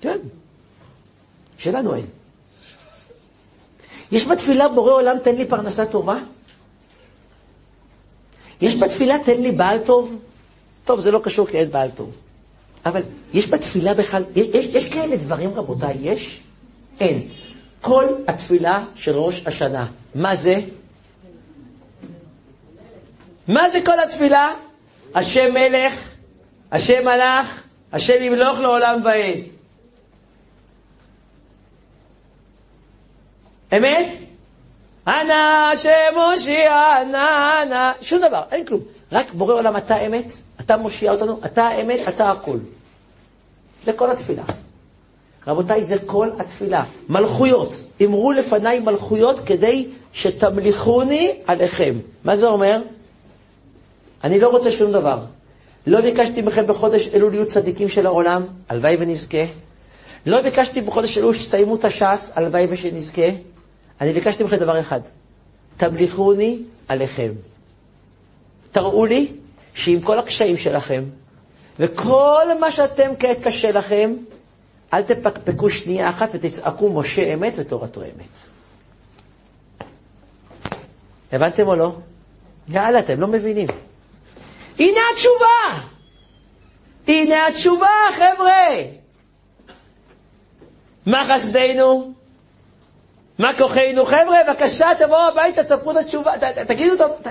כן. 0.00 0.18
שלנו 1.58 1.94
אין. 1.94 2.06
יש 4.12 4.26
בתפילה 4.26 4.68
בורא 4.68 4.92
עולם 4.92 5.16
תן 5.24 5.36
לי 5.36 5.46
פרנסה 5.46 5.86
טובה? 5.86 6.18
יש 8.60 8.76
בתפילה 8.76 9.14
תן 9.24 9.40
לי 9.40 9.52
בעל 9.52 9.78
טוב? 9.86 10.16
טוב, 10.84 11.00
זה 11.00 11.10
לא 11.10 11.20
קשור 11.24 11.46
כי 11.46 11.58
אין 11.58 11.70
בעל 11.70 11.90
טוב. 11.90 12.12
אבל 12.86 13.02
יש 13.32 13.48
בתפילה 13.48 13.94
בכלל, 13.94 14.24
יש, 14.34 14.66
יש 14.66 14.88
כאלה 14.88 15.16
דברים 15.16 15.50
רבותיי, 15.54 15.96
יש? 16.00 16.40
אין. 17.00 17.28
כל 17.80 18.04
התפילה 18.28 18.84
של 18.94 19.16
ראש 19.16 19.42
השנה, 19.46 19.86
מה 20.14 20.36
זה? 20.36 20.60
מה 23.48 23.70
זה 23.70 23.78
כל 23.84 24.00
התפילה? 24.00 24.50
השם 25.14 25.54
מלך, 25.54 25.94
השם 26.72 27.04
מלך, 27.04 27.62
השם 27.92 28.22
ימלוך 28.22 28.58
לעולם 28.58 29.00
ועד. 29.04 29.38
אמת? 33.76 34.08
אנא 35.06 35.70
השם 35.72 35.90
מושיע, 36.14 37.02
אנא, 37.02 37.62
אנא, 37.62 37.92
שום 38.00 38.20
דבר, 38.20 38.42
אין 38.50 38.64
כלום. 38.64 38.80
רק 39.12 39.32
בורא 39.32 39.54
עולם, 39.54 39.76
אתה 39.76 39.96
אמת, 39.96 40.32
אתה 40.60 40.76
מושיע 40.76 41.12
אותנו, 41.12 41.40
אתה 41.44 41.66
האמת, 41.66 42.00
אתה 42.08 42.30
הכול. 42.30 42.60
זה 43.82 43.92
כל 43.92 44.10
התפילה. 44.10 44.42
רבותיי, 45.46 45.84
זה 45.84 45.96
כל 46.06 46.28
התפילה. 46.38 46.84
מלכויות. 47.08 47.72
אמרו 48.04 48.32
לפניי 48.32 48.78
מלכויות 48.80 49.40
כדי 49.46 49.86
שתמליכוני 50.12 51.38
עליכם. 51.46 51.94
מה 52.24 52.36
זה 52.36 52.46
אומר? 52.46 52.82
אני 54.26 54.40
לא 54.40 54.48
רוצה 54.48 54.72
שום 54.72 54.92
דבר. 54.92 55.18
לא 55.86 56.00
ביקשתי 56.00 56.42
מכם 56.42 56.66
בחודש 56.66 57.08
אלול 57.14 57.30
להיות 57.30 57.48
צדיקים 57.48 57.88
של 57.88 58.06
העולם, 58.06 58.46
הלוואי 58.68 58.96
ונזכה. 59.00 59.44
לא 60.26 60.42
ביקשתי 60.42 60.80
בחודש 60.80 61.18
אלול 61.18 61.34
שתסיימו 61.34 61.76
את 61.76 61.84
הש"ס, 61.84 62.32
הלוואי 62.34 62.66
ושנזכה. 62.70 63.22
אני 64.00 64.12
ביקשתי 64.12 64.44
מכם 64.44 64.56
דבר 64.56 64.80
אחד, 64.80 65.00
תמליכוני 65.76 66.62
עליכם. 66.88 67.32
תראו 68.72 69.06
לי 69.06 69.32
שעם 69.74 70.00
כל 70.00 70.18
הקשיים 70.18 70.56
שלכם, 70.56 71.04
וכל 71.78 72.46
מה 72.60 72.70
שאתם 72.70 73.10
כעת 73.18 73.38
קשה 73.42 73.70
לכם, 73.72 74.14
אל 74.92 75.02
תפקפקו 75.02 75.70
שנייה 75.70 76.08
אחת 76.08 76.28
ותצעקו 76.32 76.92
משה 76.92 77.34
אמת 77.34 77.52
ותורתו 77.56 78.02
אמת. 78.02 78.36
הבנתם 81.32 81.66
או 81.66 81.76
לא? 81.76 81.94
יאללה, 82.68 82.98
אתם 82.98 83.20
לא 83.20 83.26
מבינים. 83.26 83.68
הנה 84.78 85.00
התשובה! 85.12 85.80
הנה 87.08 87.46
התשובה, 87.46 87.88
חבר'ה! 88.12 88.82
מה 91.06 91.24
חסדנו? 91.24 92.12
מה 93.38 93.52
כוחנו? 93.58 94.04
חבר'ה, 94.04 94.36
בבקשה, 94.48 94.88
תבואו 94.98 95.28
הביתה, 95.28 95.64
תספרו 95.64 95.90
את 95.90 95.96
התשובה, 95.96 96.32
תגידו 96.66 96.94
את 96.94 97.26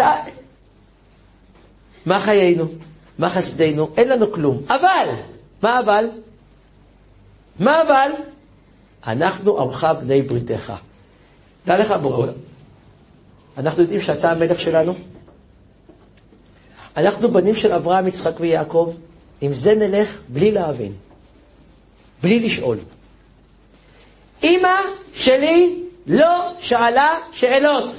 ה... 0.00 0.12
מה 2.06 2.20
חיינו? 2.20 2.64
מה 3.18 3.30
חסדנו? 3.30 3.90
אין 3.96 4.08
לנו 4.08 4.32
כלום. 4.32 4.62
אבל, 4.68 5.08
מה 5.62 5.80
אבל? 5.80 6.10
מה 7.60 7.82
אבל? 7.82 8.10
אנחנו 9.06 9.60
עמך 9.60 9.86
בני 10.00 10.22
בריתך. 10.22 10.72
דע 11.66 11.78
לך 11.78 11.90
בורא 12.02 12.16
עולם. 12.16 12.32
אנחנו 13.58 13.82
יודעים 13.82 14.00
שאתה 14.00 14.30
המלך 14.30 14.60
שלנו. 14.60 14.94
אנחנו 16.98 17.30
בנים 17.30 17.54
של 17.54 17.72
אברהם, 17.72 18.06
יצחק 18.06 18.40
ויעקב. 18.40 18.94
עם 19.40 19.52
זה 19.52 19.74
נלך 19.74 20.16
בלי 20.28 20.50
להבין, 20.50 20.92
בלי 22.22 22.40
לשאול. 22.40 22.78
אימא 24.42 24.74
שלי 25.14 25.84
לא 26.06 26.52
שאלה 26.58 27.14
שאלות. 27.32 27.90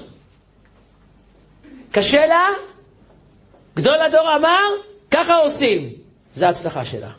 קשה 1.92 2.26
לה, 2.28 2.44
גדול 3.76 4.02
הדור 4.02 4.36
אמר, 4.36 4.68
ככה 5.12 5.36
עושים. 5.36 5.94
זה 6.36 6.48
ההצלחה 6.48 6.86
שלה. 6.86 7.12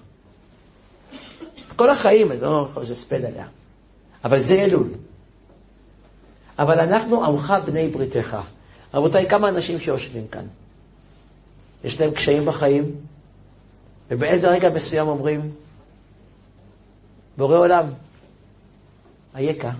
כל 1.76 1.90
החיים, 1.90 2.32
אני 2.32 2.40
לא 2.40 2.68
יכול 2.70 2.82
לספד 2.82 3.24
עליה. 3.24 3.46
אבל 4.24 4.40
זה 4.40 4.54
אלול. 4.54 4.88
אבל 6.58 6.80
אנחנו 6.80 7.24
עמך 7.24 7.54
בני 7.64 7.88
בריתך. 7.88 8.36
רבותיי, 8.94 9.28
כמה 9.28 9.48
אנשים 9.48 9.80
שיושבים 9.80 10.28
כאן, 10.28 10.44
יש 11.84 12.00
להם 12.00 12.10
קשיים 12.10 12.44
בחיים, 12.44 12.94
ובאיזה 14.10 14.48
רגע 14.48 14.70
מסוים 14.70 15.08
אומרים, 15.08 15.50
בורא 17.36 17.56
עולם, 17.56 17.84
אייכה? 19.36 19.70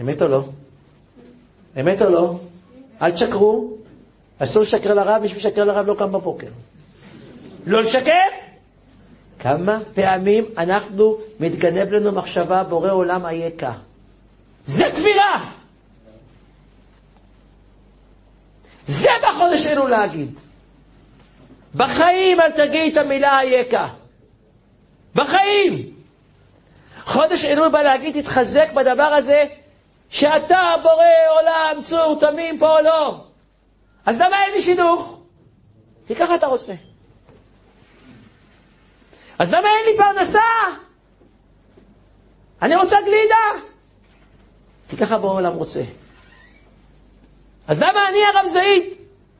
אמת 0.00 0.22
או 0.22 0.28
לא? 0.28 0.44
אמת 1.80 2.02
או 2.02 2.10
לא? 2.10 2.38
אל 3.02 3.10
תשקרו. 3.10 3.76
אסור 4.38 4.62
לשקר 4.62 4.94
לרב, 4.94 5.22
מי 5.22 5.28
שמשקר 5.28 5.64
לרב 5.64 5.86
לא 5.86 5.94
קם 5.98 6.12
בבוקר. 6.12 6.48
לא 7.66 7.82
לשקר! 7.82 8.12
כמה 9.38 9.78
פעמים 9.94 10.44
אנחנו, 10.58 11.16
מתגנב 11.40 11.92
לנו 11.92 12.12
מחשבה, 12.12 12.64
בורא 12.64 12.90
עולם 12.90 13.26
אייכה. 13.26 13.72
זה 14.64 14.84
כבירה! 14.96 15.50
זה 18.86 19.10
בחודש 19.22 19.66
אלו 19.66 19.86
להגיד. 19.86 20.40
בחיים 21.74 22.40
אל 22.40 22.50
תגיד 22.50 22.92
את 22.92 23.04
המילה 23.04 23.40
אייכה. 23.40 23.88
בחיים. 25.14 25.96
חודש 27.04 27.44
אלול 27.44 27.68
בא 27.68 27.82
להגיד, 27.82 28.20
תתחזק 28.20 28.72
בדבר 28.72 29.02
הזה, 29.02 29.44
שאתה 30.10 30.74
בורא 30.82 31.04
עולם, 31.28 31.82
צור, 31.82 32.16
תמים 32.20 32.58
פה 32.58 32.78
או 32.78 32.84
לא. 32.84 33.24
אז 34.06 34.20
למה 34.20 34.44
אין 34.44 34.52
לי 34.52 34.62
שידוך? 34.62 35.20
כי 36.06 36.14
ככה 36.14 36.34
אתה 36.34 36.46
רוצה. 36.46 36.72
אז 39.38 39.52
למה 39.52 39.68
אין 39.68 39.92
לי 39.92 39.98
פרנסה? 39.98 40.38
אני 42.62 42.76
רוצה 42.76 42.96
גלידה. 43.00 43.66
כי 44.88 44.96
ככה 44.96 45.18
בורא 45.18 45.34
עולם 45.34 45.52
רוצה. 45.52 45.82
אז 47.68 47.78
למה 47.78 48.08
אני 48.08 48.18
הרב 48.34 48.48
זעיד? 48.52 48.82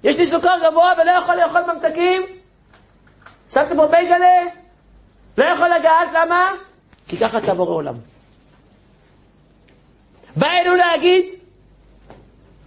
יש 0.05 0.17
לי 0.17 0.27
סוכר 0.27 0.55
גבוה 0.65 0.93
ולא 1.03 1.11
יכול 1.11 1.35
לאכול 1.35 1.61
ממתקים? 1.75 2.23
שמתי 3.53 3.75
פה 3.77 3.87
בייגלה? 3.87 4.43
לא 5.39 5.45
יכול 5.45 5.69
לגעת, 5.75 6.09
למה? 6.15 6.51
כי 7.09 7.17
ככה 7.17 7.39
אתה 7.39 7.55
בורא 7.55 7.75
עולם. 7.75 7.95
בא 10.37 10.49
להגיד, 10.77 11.25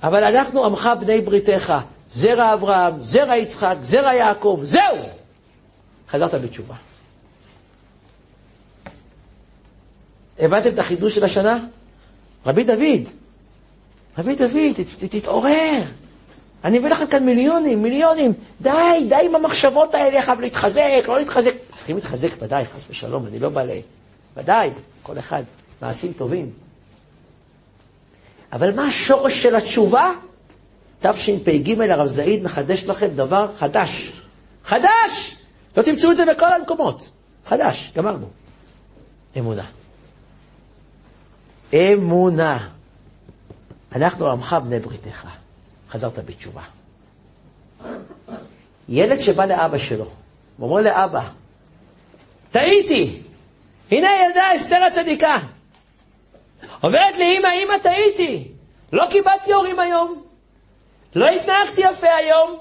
אבל 0.04 0.24
אנחנו 0.24 0.65
עמך 0.65 0.89
בני 1.00 1.22
בריתך, 1.22 1.74
זרע 2.10 2.54
אברהם, 2.54 3.04
זרע 3.04 3.36
יצחק, 3.36 3.76
זרע 3.82 4.13
יעקב, 4.13 4.60
זהו! 4.63 4.98
חזרת 6.10 6.34
בתשובה. 6.34 6.76
הבנתם 10.39 10.69
את 10.74 10.80
החידוש 10.80 11.15
של 11.15 11.24
השנה? 11.24 11.58
רבי 12.45 12.63
דוד, 12.63 13.10
רבי 14.19 14.36
דוד, 14.36 15.08
תתעורר. 15.10 15.82
אני 16.63 16.79
מביא 16.79 16.89
לכם 16.89 17.08
כאן 17.08 17.25
מיליונים, 17.25 17.82
מיליונים. 17.82 18.34
די, 18.62 19.05
די 19.10 19.25
עם 19.25 19.36
המחשבות 19.36 19.95
האלה, 19.95 20.21
חייב 20.21 20.39
להתחזק, 20.39 21.03
לא 21.08 21.17
להתחזק. 21.17 21.51
צריכים 21.73 21.95
להתחזק, 21.95 22.29
ודאי, 22.41 22.65
חס 22.65 22.82
ושלום, 22.89 23.27
אני 23.27 23.39
לא 23.39 23.49
בא. 23.49 23.63
ודאי, 24.38 24.69
כל 25.03 25.19
אחד, 25.19 25.43
מעשים 25.82 26.13
טובים. 26.13 26.51
אבל 28.53 28.75
מה 28.75 28.88
השורש 28.88 29.43
של 29.43 29.55
התשובה? 29.55 30.12
תשפ"ג 30.99 31.82
הרב 31.82 32.08
זעיד 32.08 32.43
מחדש 32.43 32.84
לכם 32.84 33.08
דבר 33.08 33.47
חדש. 33.58 34.12
חדש! 34.63 35.36
לא 35.77 35.82
תמצאו 35.82 36.12
את 36.12 36.17
זה 36.17 36.25
בכל 36.25 36.53
המקומות. 36.53 37.10
חדש, 37.45 37.91
גמרנו. 37.95 38.27
אמונה. 39.38 39.65
אמונה. 41.73 42.78
אנחנו 43.95 44.28
עמך 44.28 44.56
בני 44.63 44.80
בריתך. 44.80 45.28
חזרת 45.89 46.19
בתשובה. 46.25 46.62
ילד 48.89 49.19
שבא 49.19 49.45
לאבא 49.45 49.78
שלו, 49.78 50.06
ואומר 50.60 50.82
לאבא, 50.82 51.21
טעיתי, 52.52 53.21
הנה 53.91 54.08
ילדה 54.25 54.56
אסתר 54.56 54.84
הצדיקה. 54.84 55.36
אומרת 56.84 57.17
לי, 57.17 57.38
אמא, 57.38 57.47
אמא, 57.47 57.78
טעיתי, 57.84 58.47
לא 58.93 59.06
קיבלתי 59.10 59.54
הורים 59.54 59.80
היום, 59.80 60.23
לא 61.15 61.30
התנהגתי 61.30 61.82
יפה 61.82 62.08
היום, 62.08 62.60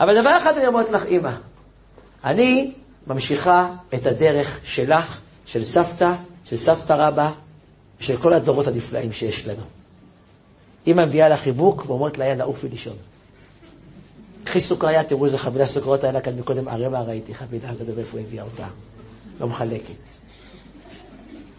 אבל 0.00 0.20
דבר 0.20 0.36
אחד 0.36 0.56
אני 0.58 0.66
אומרת 0.66 0.90
לך, 0.90 1.06
אמא, 1.06 1.32
אני 2.24 2.72
ממשיכה 3.06 3.70
את 3.94 4.06
הדרך 4.06 4.60
שלך, 4.64 5.18
של 5.46 5.64
סבתא, 5.64 6.12
של 6.44 6.56
סבתא 6.56 6.92
רבא, 6.92 7.30
ושל 8.00 8.16
כל 8.16 8.32
הדורות 8.32 8.66
הנפלאים 8.66 9.12
שיש 9.12 9.46
לנו. 9.46 9.79
אמא 10.90 11.04
מביאה 11.04 11.28
לה 11.28 11.36
חיבוק 11.36 11.84
ואומרת 11.86 12.18
לה, 12.18 12.26
יאללה, 12.26 12.44
עופי 12.44 12.68
לישון. 12.68 12.96
קחי 14.44 14.60
סוכריה, 14.60 15.04
תראו 15.04 15.24
איזה 15.24 15.38
חבילה 15.38 15.66
סוכריות 15.66 16.04
היה 16.04 16.12
לה 16.12 16.20
כאן 16.20 16.38
מקודם, 16.38 16.68
ערבה 16.68 17.00
ראיתי, 17.00 17.34
חבילה, 17.34 17.72
לא 17.72 17.76
יודע 17.80 18.00
איפה 18.00 18.18
היא 18.18 18.26
הביאה 18.26 18.44
אותה. 18.44 18.66
לא 19.40 19.48
מחלקת. 19.48 19.94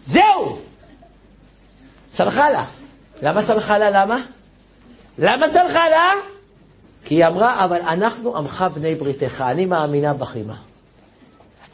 זהו! 0.04 0.58
סלחה 2.12 2.50
לה. 2.50 2.64
למה 3.22 3.42
סלחה 3.42 3.78
לה? 3.78 3.90
למה? 3.90 4.16
למה 5.18 5.48
סלחה 5.48 5.88
לה? 5.88 6.12
כי 7.04 7.14
היא 7.14 7.26
אמרה, 7.26 7.64
אבל 7.64 7.80
אנחנו 7.80 8.36
עמך 8.36 8.64
בני 8.74 8.94
בריתך, 8.94 9.44
אני 9.46 9.66
מאמינה 9.66 10.14
בך. 10.14 10.36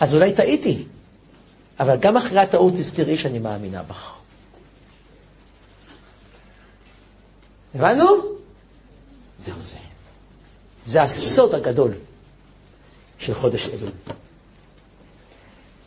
אז 0.00 0.14
אולי 0.14 0.32
טעיתי, 0.32 0.84
אבל 1.80 1.96
גם 1.96 2.16
אחרי 2.16 2.40
הטעות 2.40 2.72
תזכרי 2.72 3.18
שאני 3.18 3.38
מאמינה 3.38 3.82
בך. 3.82 4.17
הבנו? 7.74 8.06
זהו 9.38 9.54
זה. 9.60 9.76
זה 10.84 11.02
הסוד 11.02 11.54
הגדול 11.54 11.92
של 13.18 13.34
חודש 13.34 13.68
אלול. 13.68 13.90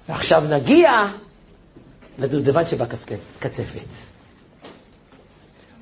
ועכשיו 0.09 0.43
נגיע 0.49 0.91
לדובדבן 2.19 2.67
שבקצפת. 2.67 3.87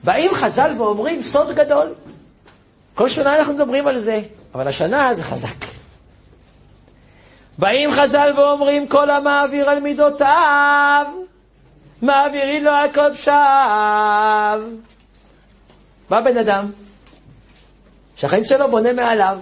באים 0.04 0.32
חז"ל 0.34 0.76
ואומרים 0.78 1.22
סוד 1.22 1.56
גדול. 1.56 1.94
כל 2.96 3.10
שנה 3.10 3.40
אנחנו 3.40 3.54
מדברים 3.54 3.88
על 3.88 4.00
זה, 4.00 4.22
אבל 4.56 4.68
השנה 4.68 5.16
זה 5.16 5.24
חזק. 5.24 5.66
באים 7.58 7.92
חז"ל 7.92 8.34
ואומרים 8.38 8.88
כל 8.88 9.10
המעביר 9.10 9.70
על 9.70 9.80
מידותיו, 9.80 11.06
מעבירים 12.02 12.64
לו 12.64 12.72
על 12.72 12.94
כל 12.94 13.14
פשעיו. 13.14 14.64
בא 16.10 16.22
בן 16.22 16.38
אדם, 16.38 16.72
שהחיים 18.16 18.44
שלו 18.46 18.72
בונה 18.72 18.94
מעליו, 18.94 19.40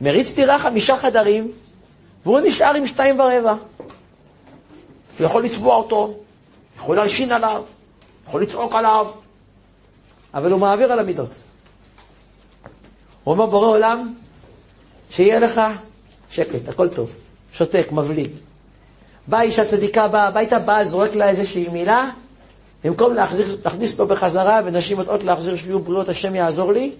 מריץ 0.00 0.34
דירה 0.34 0.58
חמישה 0.58 0.96
חדרים, 0.96 1.52
והוא 2.24 2.40
נשאר 2.40 2.74
עם 2.74 2.86
שתיים 2.86 3.20
ורבע. 3.20 3.54
הוא 5.18 5.26
יכול 5.26 5.44
לצבוע 5.44 5.76
אותו, 5.76 6.14
יכול 6.76 6.96
להלשין 6.96 7.32
עליו, 7.32 7.62
יכול 8.26 8.42
לצעוק 8.42 8.74
עליו, 8.74 9.06
אבל 10.34 10.52
הוא 10.52 10.60
מעביר 10.60 10.92
על 10.92 10.98
המידות. 10.98 11.30
הוא 13.24 13.32
אומר, 13.34 13.46
בורא 13.46 13.66
עולם, 13.66 14.14
שיהיה 15.10 15.38
לך 15.38 15.60
שקט, 16.30 16.68
הכל 16.68 16.88
טוב, 16.88 17.10
שותק, 17.52 17.88
מבליג. 17.92 18.30
באה 19.26 19.42
אישה 19.42 19.64
צדיקה, 19.64 20.08
באה 20.08 20.26
הביתה, 20.26 20.58
באה, 20.58 20.84
זורק 20.84 21.14
לה 21.14 21.28
איזושהי 21.28 21.68
מילה, 21.68 22.10
במקום 22.84 23.14
להכניס, 23.14 23.46
להכניס 23.64 23.92
אותו 23.92 24.14
בחזרה, 24.14 24.60
ונשים 24.64 24.98
יודעות 24.98 25.24
להחזיר 25.24 25.56
שביעות 25.56 25.84
בריאות, 25.84 26.08
השם 26.08 26.34
יעזור 26.34 26.72
לי, 26.72 26.92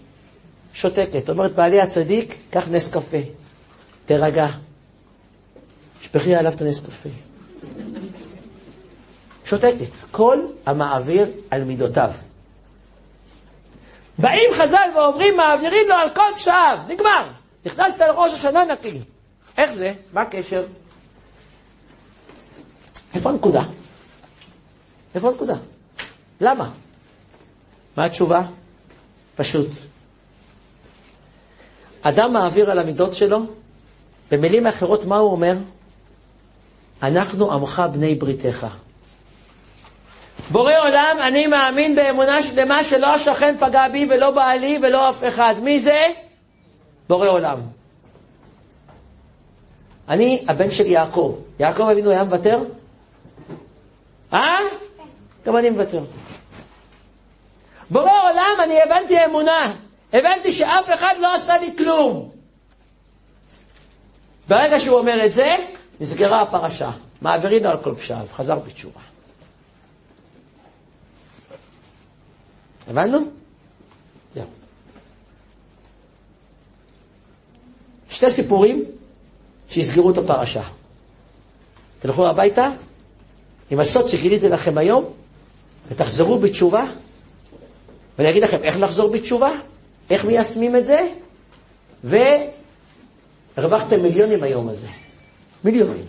שותקת. 0.74 1.31
אומרת, 1.31 1.55
בעלי 1.55 1.81
הצדיק, 1.81 2.37
קח 2.51 2.68
נס 2.68 2.91
קפה, 2.91 3.16
תירגע. 4.07 4.47
שפכי 6.01 6.35
עליו 6.35 6.53
את 6.53 6.61
הנס 6.61 6.81
קפה. 6.81 7.09
שותקת. 9.45 9.91
כל 10.11 10.39
המעביר 10.66 11.31
על 11.51 11.64
מידותיו. 11.64 12.11
באים 14.18 14.51
חז"ל 14.53 14.91
ואומרים, 14.97 15.37
מעבירים 15.37 15.89
לו 15.89 15.95
על 15.95 16.11
כל 16.11 16.22
פשעיו, 16.37 16.79
נגמר. 16.89 17.27
נכנסת 17.66 17.99
לראש 17.99 18.33
השנה 18.33 18.64
נקי. 18.64 19.01
איך 19.59 19.72
זה? 19.72 19.93
מה 20.12 20.20
הקשר? 20.22 20.64
איפה 23.14 23.31
הנקודה? 23.31 23.62
איפה 25.16 25.28
הנקודה? 25.28 25.54
למה? 26.40 26.70
מה 27.96 28.04
התשובה? 28.04 28.42
פשוט. 29.36 29.68
אדם 32.02 32.32
מעביר 32.32 32.70
על 32.70 32.78
המידות 32.78 33.14
שלו, 33.14 33.38
במילים 34.30 34.66
אחרות, 34.66 35.04
מה 35.04 35.16
הוא 35.16 35.30
אומר? 35.30 35.52
אנחנו 37.02 37.52
עמך 37.52 37.82
בני 37.92 38.14
בריתך. 38.14 38.66
בורא 40.50 40.72
עולם, 40.78 41.16
אני 41.28 41.46
מאמין 41.46 41.96
באמונה 41.96 42.42
שלמה 42.42 42.84
שלא 42.84 43.06
השכן 43.06 43.56
פגע 43.60 43.88
בי 43.88 44.06
ולא 44.10 44.30
בעלי 44.30 44.78
ולא 44.82 45.10
אף 45.10 45.24
אחד. 45.28 45.54
מי 45.62 45.80
זה? 45.80 45.98
בורא 47.08 47.28
עולם. 47.28 47.58
אני 50.08 50.44
הבן 50.48 50.70
של 50.70 50.86
יעקב. 50.86 51.38
יעקב 51.60 51.88
אבינו 51.88 52.10
היה 52.10 52.24
מוותר? 52.24 52.58
אה? 54.32 54.58
גם 55.47 55.57
אני 55.57 55.70
מוותר. 55.70 56.05
בורא 57.90 58.11
עולם, 58.30 58.57
אני 58.64 58.82
הבנתי 58.82 59.24
אמונה. 59.24 59.76
הבנתי 60.12 60.53
שאף 60.53 60.90
אחד 60.94 61.14
לא 61.20 61.34
עשה 61.34 61.59
לי 61.59 61.76
כלום. 61.78 62.30
ברגע 64.49 64.80
שהוא 64.80 64.99
אומר 64.99 65.26
את 65.26 65.34
זה, 65.34 65.55
נסגרה 66.01 66.42
הפרשה. 66.42 66.90
מעבירים 67.22 67.66
על 67.66 67.82
כל 67.82 67.94
פשעיו, 67.94 68.26
חזר 68.32 68.59
בתשובה. 68.59 69.01
הבנו? 72.88 73.18
זהו. 74.34 74.47
שתי 78.11 78.30
סיפורים 78.30 78.84
שיסגרו 79.68 80.11
את 80.11 80.18
הפרשה. 80.18 80.62
תלכו 81.99 82.26
הביתה 82.26 82.66
עם 83.70 83.80
הסוד 83.80 84.09
שגיליתי 84.09 84.49
לכם 84.49 84.78
היום, 84.78 85.12
ותחזרו 85.89 86.39
בתשובה, 86.39 86.84
ואני 88.18 88.30
אגיד 88.30 88.43
לכם 88.43 88.62
איך 88.62 88.80
לחזור 88.80 89.11
בתשובה, 89.11 89.51
איך 90.11 90.24
מיישמים 90.24 90.76
את 90.76 90.87
זה, 90.87 91.09
והרווחתם 92.05 94.03
מיליונים 94.03 94.43
היום 94.43 94.68
הזה. 94.68 94.89
מיליונים. 95.64 96.05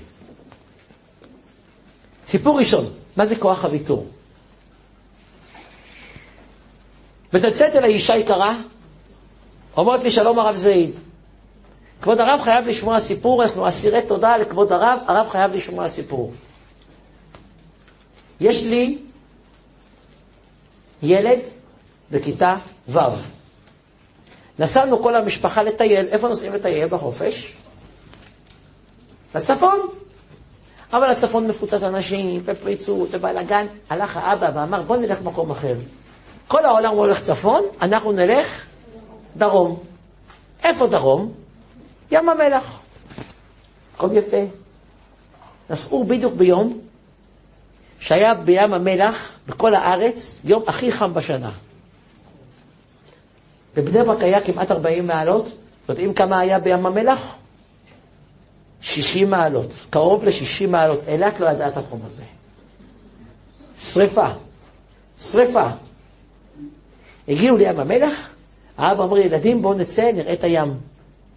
סיפור 2.28 2.60
ראשון, 2.60 2.86
מה 3.18 3.26
זה 3.26 3.36
כוח 3.36 3.66
הוויתור? 3.66 4.08
מצלצלת 7.34 7.76
אליי 7.76 7.94
אישה 7.94 8.16
יקרה, 8.16 8.58
אומרת 9.78 10.04
לי 10.04 10.12
שלום 10.12 10.40
הרב 10.40 10.56
זעיד. 10.56 10.92
כבוד 12.02 12.20
הרב 12.20 12.42
חייב 12.42 12.66
לשמוע 12.66 13.00
סיפור, 13.00 13.44
אנחנו 13.44 13.68
אסירי 13.68 14.02
תודה 14.08 14.38
לכבוד 14.38 14.72
הרב, 14.72 15.00
הרב 15.08 15.30
חייב 15.30 15.54
לשמוע 15.54 15.88
סיפור. 15.88 16.34
יש 18.42 18.64
לי 18.64 18.98
ילד 21.04 21.40
בכיתה 22.12 22.56
ו'. 22.90 23.00
נסענו 24.60 25.04
כל 25.04 25.16
המשפחה 25.16 25.64
לטייל. 25.64 26.08
איפה 26.08 26.28
נוסעים 26.28 26.54
לטייל 26.54 26.88
בחופש? 26.88 27.54
לצפון. 29.36 29.80
אבל 30.94 31.10
הצפון 31.10 31.48
מפוצץ 31.48 31.84
אנשים, 31.84 32.42
ופריצות, 32.46 33.10
ובלאגן. 33.12 33.66
הלך 33.90 34.18
האבא 34.18 34.50
ואמר, 34.54 34.82
בוא 34.82 34.98
נלך 34.98 35.22
מקום 35.22 35.52
אחר. 35.52 35.76
כל 36.48 36.66
העולם 36.66 36.94
הולך 36.94 37.22
צפון, 37.22 37.64
אנחנו 37.82 38.12
נלך 38.12 38.66
דרום. 39.38 39.80
איפה 40.64 40.88
דרום? 40.88 41.34
ים 42.12 42.30
המלח. 42.30 42.80
מקום 43.94 44.16
יפה. 44.16 44.44
נסעו 45.70 46.04
בדיוק 46.04 46.34
ביום 46.34 46.80
שהיה 48.00 48.34
בים 48.34 48.74
המלח, 48.74 49.32
בכל 49.48 49.76
הארץ, 49.76 50.40
יום 50.44 50.64
הכי 50.68 50.92
חם 50.92 51.14
בשנה. 51.14 51.52
בבני 53.76 54.04
ברק 54.04 54.22
היה 54.22 54.42
כמעט 54.42 54.72
40 54.72 55.08
מעלות. 55.08 55.58
יודעים 55.90 56.14
כמה 56.14 56.40
היה 56.40 56.60
בים 56.60 56.86
המלח? 56.86 57.36
60 58.82 59.30
מעלות. 59.30 59.72
קרוב 59.90 60.24
ל-60 60.24 60.68
מעלות. 60.68 61.00
אילת 61.08 61.40
לא 61.40 61.50
ידעה 61.50 61.68
את 61.68 61.78
החום 61.78 62.00
הזה. 62.08 62.24
שריפה. 63.80 64.28
שריפה. 65.20 65.64
הגיעו 67.28 67.58
לים 67.58 67.80
המלח, 67.80 68.30
האבא 68.78 69.04
אמר, 69.04 69.18
ילדים, 69.18 69.62
בואו 69.62 69.74
נצא, 69.74 70.12
נראה 70.12 70.34
את 70.34 70.44
הים. 70.44 70.74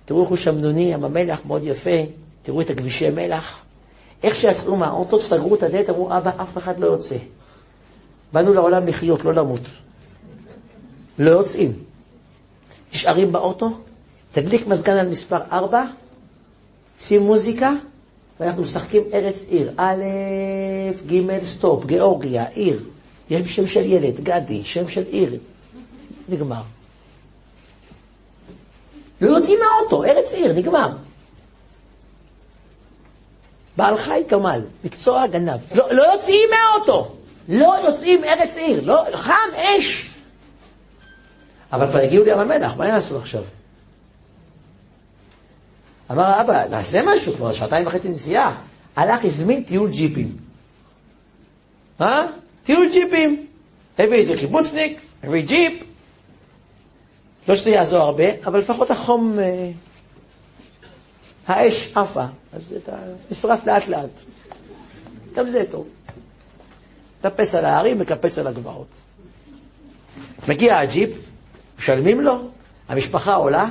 תראו 0.05 0.21
איך 0.21 0.29
הוא 0.29 0.37
שמנוני, 0.37 0.93
ים 0.93 1.05
המלח 1.05 1.41
מאוד 1.47 1.65
יפה, 1.65 1.91
תראו 2.43 2.61
את 2.61 2.71
הכבישי 2.71 3.11
מלח. 3.11 3.63
איך 4.23 4.35
שיצאו 4.35 4.77
מהאוטו, 4.77 5.19
סגרו 5.19 5.55
את 5.55 5.63
הדלת, 5.63 5.91
אמרו, 5.91 6.17
אבא, 6.17 6.31
אף 6.43 6.59
אחד 6.59 6.79
לא 6.79 6.87
יוצא. 6.87 7.17
באנו 8.33 8.55
לעולם 8.55 8.87
לחיות, 8.87 9.25
לא 9.25 9.35
למות. 9.35 9.61
לא 11.19 11.31
יוצאים. 11.31 11.73
נשארים 12.95 13.33
באוטו, 13.33 13.71
תדליק 14.33 14.67
מזגן 14.67 14.97
על 14.97 15.09
מספר 15.09 15.39
4, 15.53 15.85
שים 16.99 17.23
מוזיקה, 17.23 17.73
ואנחנו 18.41 18.63
משחקים 18.63 19.03
ארץ 19.13 19.37
עיר. 19.49 19.73
א', 19.77 20.05
ג', 21.07 21.45
סטופ, 21.45 21.85
גיאורגיה, 21.85 22.49
עיר. 22.49 22.85
יש 23.31 23.57
שם 23.57 23.67
של 23.67 23.85
ילד, 23.85 24.21
גדי, 24.21 24.65
שם 24.65 24.89
של 24.89 25.03
עיר. 25.03 25.39
נגמר. 26.29 26.63
לא 29.21 29.31
יוצאים 29.31 29.59
מהאוטו, 29.59 30.05
ארץ 30.05 30.33
עיר, 30.33 30.53
נגמר. 30.53 30.89
בעל 33.77 33.97
חי 33.97 34.23
גמל, 34.29 34.61
מקצוע 34.85 35.27
גנב. 35.27 35.59
לא, 35.75 35.93
לא 35.93 36.03
יוצאים 36.03 36.49
מהאוטו, 36.51 37.13
לא 37.49 37.75
יוצאים 37.85 38.25
ארץ 38.25 38.57
עיר, 38.57 38.81
לא, 38.85 39.05
חם, 39.13 39.33
אש. 39.57 40.11
אבל 41.73 41.91
כבר 41.91 41.99
הגיעו 41.99 42.25
לים 42.25 42.39
המלח, 42.39 42.77
מה 42.77 42.89
יעשו 42.89 43.19
עכשיו? 43.19 43.43
אמר 46.11 46.23
האבא, 46.23 46.65
נעשה 46.71 47.01
משהו, 47.07 47.35
כבר 47.35 47.53
שעתיים 47.53 47.87
וחצי 47.87 48.09
נסיעה. 48.09 48.55
הלך, 48.97 49.25
הזמין 49.25 49.63
טיול 49.63 49.91
ג'יפים. 49.91 50.37
אה? 52.01 52.27
טיול 52.65 52.89
ג'יפים. 52.93 53.47
הביא 53.99 54.19
איזה 54.19 54.37
קיבוצניק, 54.37 55.01
הביא 55.23 55.47
ג'יפ. 55.47 55.85
לא 57.49 57.57
שזה 57.57 57.71
יעזור 57.71 57.99
הרבה, 57.99 58.25
אבל 58.45 58.59
לפחות 58.59 58.91
החום, 58.91 59.39
אה, 59.39 59.71
האש 61.51 61.93
עפה, 61.95 62.25
אז 62.53 62.75
אתה 62.77 62.93
נשרף 63.31 63.67
לאט 63.67 63.89
לאט. 63.89 64.21
גם 65.35 65.49
זה 65.49 65.65
טוב. 65.71 65.89
מטפס 67.19 67.55
על 67.55 67.65
ההרים, 67.65 67.99
מקפץ 67.99 68.39
על 68.39 68.47
הגבעות. 68.47 68.87
מגיע 70.49 70.79
הג'יפ, 70.79 71.11
משלמים 71.79 72.21
לו, 72.21 72.49
המשפחה 72.89 73.35
עולה, 73.35 73.67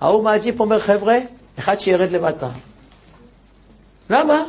ההוא 0.00 0.24
מהג'יפ 0.24 0.60
אומר, 0.60 0.80
חבר'ה, 0.80 1.18
אחד 1.58 1.80
שירד 1.80 2.10
למטה. 2.10 2.48
למה? 4.10 4.42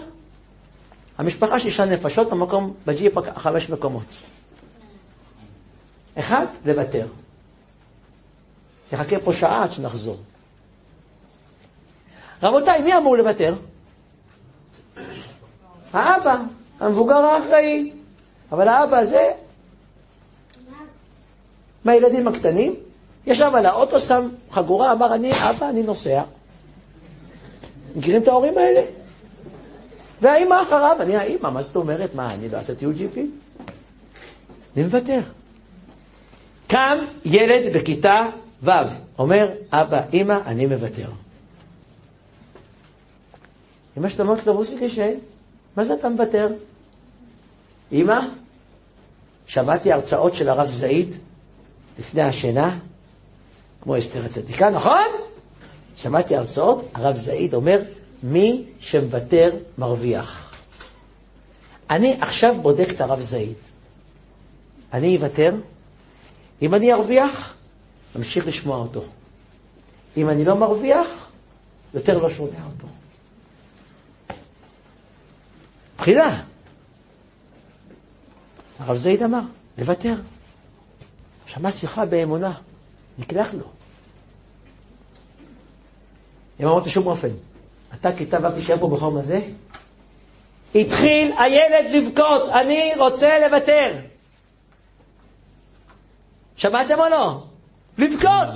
המשפחה 1.18 1.60
שישה 1.60 1.86
נפשות, 1.86 2.32
המקום 2.32 2.74
בג'יפ 2.86 3.14
חמש 3.38 3.70
מקומות. 3.70 4.06
אחד, 6.20 6.46
לוותר. 6.66 7.08
נחכה 8.94 9.20
פה 9.20 9.34
שעה 9.34 9.64
עד 9.64 9.72
שנחזור. 9.72 10.18
רבותיי, 12.44 12.82
מי 12.82 12.98
אמור 12.98 13.18
לוותר? 13.18 13.54
האבא, 15.94 16.38
המבוגר 16.80 17.16
האחראי. 17.16 17.92
אבל 18.52 18.68
האבא 18.68 18.98
הזה, 18.98 19.32
מהילדים 21.86 22.28
הקטנים, 22.28 22.76
ישב 23.28 23.52
על 23.56 23.66
האוטו, 23.66 24.00
שם 24.00 24.28
חגורה, 24.52 24.92
אמר, 24.92 25.16
אני 25.16 25.32
אבא, 25.32 25.70
אני 25.70 25.84
נוסע. 25.84 26.22
מכירים 27.96 28.22
את 28.22 28.28
ההורים 28.28 28.58
האלה? 28.58 28.82
והאימא 30.22 30.62
אחריו, 30.62 30.98
אני 31.00 31.16
האימא, 31.16 31.50
מה 31.50 31.62
זאת 31.62 31.76
אומרת? 31.76 32.16
מה, 32.16 32.34
אני 32.34 32.50
לא 32.50 32.58
אעשה 32.58 32.76
טיול 32.76 32.94
ג'יפי? 32.94 33.28
אני 34.76 34.84
מוותר. 34.84 35.20
קם 36.68 36.98
ילד 37.26 37.74
בכיתה 37.74 38.26
ו', 38.64 38.72
אומר, 39.20 39.50
אבא, 39.72 40.02
אימא, 40.14 40.40
אני 40.46 40.66
מוותר. 40.66 41.10
אמא 43.98 44.10
שלו 44.10 44.26
אומרת 44.26 44.48
לו, 44.48 44.54
רוסי 44.54 44.76
קשה, 44.80 45.14
מה 45.78 45.86
זה 45.86 45.94
אתה 45.94 46.10
מוותר? 46.10 46.48
אמא, 47.92 48.20
שמעתי 49.48 49.92
הרצאות 49.92 50.36
של 50.36 50.50
הרב 50.50 50.70
זעיד 50.70 51.16
לפני 52.00 52.22
השינה, 52.22 52.80
כמו 53.82 53.98
אסתר 53.98 54.26
הצדיקה, 54.26 54.70
נכון? 54.70 55.06
שמעתי 55.98 56.36
הרצאות, 56.36 56.90
הרב 56.94 57.18
זעיד 57.18 57.54
אומר, 57.54 57.82
מי 58.24 58.64
שמוותר 58.80 59.56
מרוויח. 59.78 60.54
אני 61.90 62.18
עכשיו 62.22 62.56
בודק 62.62 62.88
את 62.92 63.02
הרב 63.02 63.22
זעיד. 63.22 63.54
אני 64.94 65.18
אוותר, 65.18 65.56
אם 66.62 66.74
אני 66.74 66.94
ארוויח, 66.94 67.54
אמשיך 68.16 68.48
לשמוע 68.48 68.78
אותו. 68.78 69.04
אם 70.18 70.30
אני 70.30 70.46
לא 70.46 70.56
מרוויח, 70.56 71.08
יותר 71.94 72.18
לא 72.18 72.30
שומע 72.30 72.50
אותו. 72.50 72.88
בחירה. 75.98 76.42
הרב 78.80 78.98
זעיד 78.98 79.24
אמר, 79.24 79.42
לוותר. 79.78 80.16
שמע 81.46 81.72
שיחה 81.72 82.06
באמונה, 82.06 82.54
נקלח 83.20 83.54
לו. 83.54 83.66
הם 86.60 86.68
אמרו 86.68 86.82
בשום 86.82 87.08
אופן, 87.08 87.30
אתה 87.94 88.16
כיתה 88.16 88.38
ו' 88.44 88.56
תישאר 88.56 88.78
פה 88.78 88.88
בחום 88.88 89.18
הזה, 89.18 89.42
התחיל 90.76 91.32
הילד 91.40 91.86
לבכות, 91.94 92.50
אני 92.50 92.92
רוצה 92.98 93.48
לוותר. 93.48 93.94
שמעתם 96.56 97.00
או 97.00 97.10
לא? 97.10 97.44
לבכות. 97.98 98.48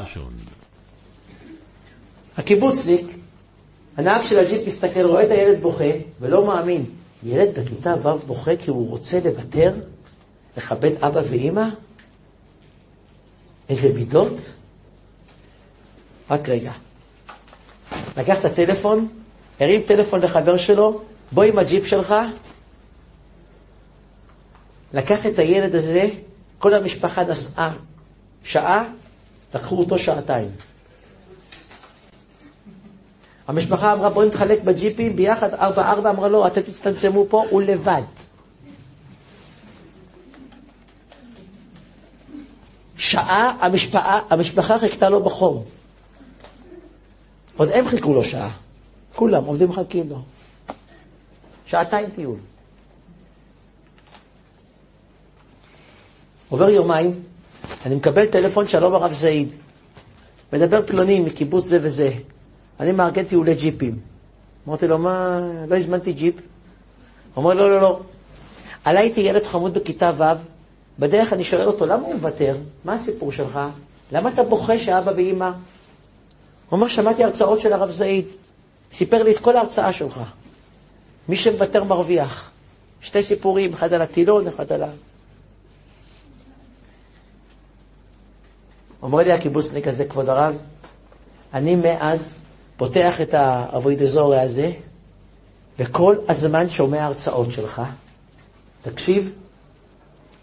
הקיבוצניק, 2.38 3.06
הנהג 3.98 4.24
של 4.24 4.40
הג'יפ 4.40 4.68
מסתכל, 4.68 5.06
רואה 5.06 5.24
את 5.24 5.32
הילד 5.32 5.62
בוכה, 5.62 5.92
ולא 6.20 6.48
מאמין. 6.48 6.86
ילד 7.24 7.59
בכיתה 7.59 7.93
ו' 8.03 8.18
בוכה 8.18 8.55
כי 8.55 8.70
הוא 8.70 8.89
רוצה 8.89 9.20
לוותר, 9.26 9.74
לכבד 10.57 11.03
אבא 11.03 11.22
ואימא? 11.30 11.68
איזה 13.70 13.93
מידות? 13.93 14.34
רק 16.30 16.49
רגע. 16.49 16.72
לקח 18.18 18.39
את 18.39 18.45
הטלפון, 18.45 19.07
הרים 19.59 19.82
טלפון 19.82 20.22
לחבר 20.22 20.57
שלו, 20.57 21.01
בוא 21.32 21.43
עם 21.43 21.59
הג'יפ 21.59 21.86
שלך. 21.86 22.15
לקח 24.93 25.26
את 25.26 25.39
הילד 25.39 25.76
הזה, 25.76 26.05
כל 26.59 26.74
המשפחה 26.74 27.24
נסעה 27.24 27.74
שעה, 28.43 28.89
לקחו 29.55 29.80
אותו 29.80 29.99
שעתיים. 29.99 30.49
המשפחה 33.48 33.93
אמרה 33.93 34.10
בואי 34.10 34.28
נתחלק 34.28 34.64
בג'יפים 34.64 35.16
ביחד, 35.16 35.54
ארבע 35.54 35.91
ארבע, 35.91 36.10
אמרה 36.10 36.28
לא, 36.28 36.48
אתם 36.48 36.62
תצטמצמו 36.62 37.26
פה, 37.30 37.45
הוא 37.50 37.62
לבד. 37.62 38.02
שעה 42.98 43.58
המשפחה, 43.62 44.20
המשפחה 44.30 44.80
חיכתה 44.80 45.10
לו 45.10 45.24
בחום. 45.24 45.64
עוד 47.58 47.70
הם 47.72 47.88
חיכו 47.88 48.14
לו 48.14 48.24
שעה. 48.24 48.50
כולם 49.16 49.45
עומדים 49.45 49.70
מחכים 49.70 50.10
לו. 50.10 50.22
שעתיים 51.66 52.10
טיול. 52.10 52.38
עובר 56.50 56.70
יומיים, 56.70 57.24
אני 57.86 57.95
מקבל 57.95 58.26
טלפון, 58.26 58.68
שלום 58.68 58.93
הרב 58.93 59.12
זעיד. 59.12 59.50
מדבר 60.54 60.88
פלוני 60.88 61.20
מקיבוץ 61.20 61.66
זה 61.66 61.80
וזה. 61.82 62.12
אני 62.80 62.91
מארגן 62.91 63.23
טיולי 63.23 63.55
ג'יפים. 63.55 63.99
אמרתי 64.67 64.88
לו, 64.88 64.97
מה, 64.97 65.41
לא 65.67 65.75
הזמנתי 65.75 66.13
ג'יפ? 66.13 66.36
הוא 66.36 67.43
אומר, 67.43 67.53
לא, 67.53 67.71
לא, 67.71 67.82
לא. 67.82 67.99
עלה 68.86 69.01
איתי 69.01 69.21
ילד 69.21 69.43
חמוד 69.43 69.73
בכיתה 69.73 70.11
ו', 70.17 70.23
בדרך 70.99 71.34
אני 71.34 71.43
שואל 71.43 71.67
אותו, 71.67 71.86
למה 71.86 72.03
הוא 72.05 72.15
מוותר? 72.15 72.57
מה 72.86 72.93
הסיפור 72.93 73.32
שלך? 73.32 73.59
למה 74.11 74.30
אתה 74.30 74.43
בוכה 74.43 74.80
שאבא 74.80 75.11
ואימא? 75.15 75.45
הוא 75.45 75.53
אומר, 76.71 76.88
שמעתי 76.88 77.23
הרצאות 77.23 77.59
של 77.61 77.73
הרב 77.73 77.89
זעיד. 77.89 78.25
סיפר 78.91 79.23
לי 79.23 79.32
את 79.32 79.39
כל 79.39 79.57
ההרצאה 79.57 79.93
שלך. 79.93 80.21
מי 81.30 81.36
שמוותר 81.36 81.84
מרוויח. 81.84 82.51
שתי 83.01 83.23
סיפורים, 83.23 83.73
אחד 83.73 83.93
על 83.93 84.01
הטילון, 84.01 84.47
אחד 84.47 84.71
על 84.71 84.84
ה... 84.84 84.89
אומר 89.01 89.17
לי 89.17 89.32
הקיבוצניק 89.32 89.88
הזה, 89.88 90.05
כבוד 90.05 90.30
הרב, 90.30 90.57
אני 91.53 91.75
מאז 91.75 92.36
פותח 92.78 93.21
את 93.21 93.34
האבוידזורי 93.34 94.39
הזה, 94.39 94.71
וכל 95.80 96.15
הזמן 96.30 96.69
שומע 96.69 97.05
הרצאות 97.05 97.51
שלך. 97.51 97.82
תקשיב, 98.82 99.32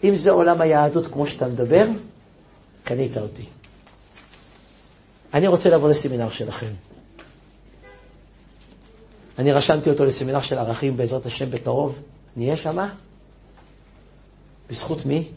אם 0.05 0.15
זה 0.15 0.31
עולם 0.31 0.61
היהדות 0.61 1.07
כמו 1.07 1.27
שאתה 1.27 1.49
מדבר, 1.49 1.87
קנית 2.85 3.17
אותי. 3.17 3.45
אני 5.35 5.47
רוצה 5.47 5.71
לבוא 5.71 5.89
לסמינר 5.89 6.29
שלכם. 6.29 6.73
אני 9.39 9.53
רשמתי 9.53 9.91
אותו 9.91 10.05
לסמינר 10.05 10.41
של 10.41 10.59
ערכים 10.59 10.97
בעזרת 10.97 11.27
השם 11.27 11.51
בקרוב. 11.51 11.99
נהיה 12.37 12.57
שמה? 12.57 12.95
בזכות 14.71 15.07
מי? 15.07 15.29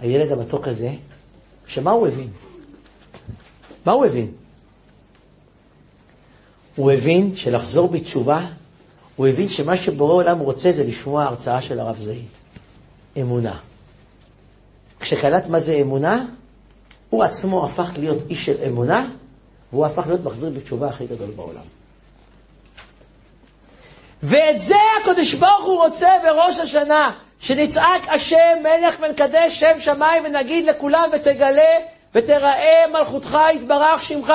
הילד 0.00 0.32
המתוק 0.32 0.68
הזה, 0.68 0.90
שמה 1.66 1.90
הוא 1.90 2.08
הבין? 2.08 2.28
מה 3.86 3.92
הוא 3.92 4.06
הבין? 4.06 4.32
הוא 6.76 6.92
הבין 6.92 7.36
שלחזור 7.36 7.88
בתשובה, 7.88 8.40
הוא 9.16 9.26
הבין 9.26 9.48
שמה 9.48 9.76
שבורא 9.76 10.12
עולם 10.12 10.38
רוצה 10.38 10.72
זה 10.72 10.84
לשמוע 10.84 11.24
הרצאה 11.24 11.60
של 11.60 11.80
הרב 11.80 11.98
זעיד. 11.98 12.28
אמונה. 13.20 13.56
כשקלט 15.00 15.46
מה 15.46 15.60
זה 15.60 15.72
אמונה, 15.72 16.24
הוא 17.10 17.24
עצמו 17.24 17.64
הפך 17.64 17.90
להיות 17.96 18.18
איש 18.30 18.46
של 18.46 18.56
אמונה, 18.66 19.06
והוא 19.72 19.86
הפך 19.86 20.06
להיות 20.06 20.24
מחזיר 20.24 20.50
בתשובה 20.50 20.88
הכי 20.88 21.06
גדול 21.06 21.30
בעולם. 21.36 21.62
ואת 24.22 24.62
זה 24.62 24.74
הקדוש 25.00 25.34
ברוך 25.34 25.64
הוא 25.64 25.84
רוצה 25.84 26.08
בראש 26.22 26.58
השנה, 26.58 27.10
שנצעק 27.40 28.08
השם 28.08 28.62
מלך 28.62 28.96
ונקדש 29.00 29.60
שם 29.60 29.80
שמיים 29.80 30.24
ונגיד 30.24 30.64
לכולם 30.64 31.10
ותגלה 31.12 31.76
ותראה 32.14 32.84
מלכותך 32.92 33.38
יתברך 33.54 34.02
שמך. 34.02 34.32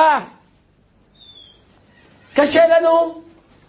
קשה 2.34 2.68
לנו, 2.68 3.22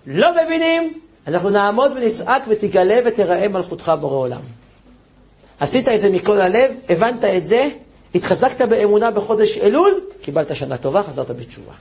לא 0.06 0.44
מבינים, 0.44 1.00
אנחנו 1.26 1.50
נעמוד 1.50 1.92
ונצעק 1.96 2.42
ותגלה 2.48 3.00
ותראה 3.06 3.48
מלכותך 3.48 3.92
בורא 4.00 4.16
עולם. 4.16 4.40
עשית 5.60 5.88
את 5.88 6.00
זה 6.00 6.10
מכל 6.10 6.40
הלב, 6.40 6.70
הבנת 6.88 7.24
את 7.24 7.46
זה, 7.46 7.68
התחזקת 8.14 8.68
באמונה 8.68 9.10
בחודש 9.10 9.58
אלול, 9.58 10.00
קיבלת 10.22 10.56
שנה 10.56 10.76
טובה, 10.76 11.02
חזרת 11.02 11.30
בתשובה. 11.30 11.72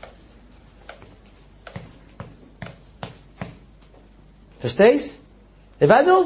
פשטייס? 4.61 5.17
הבנו? 5.81 6.23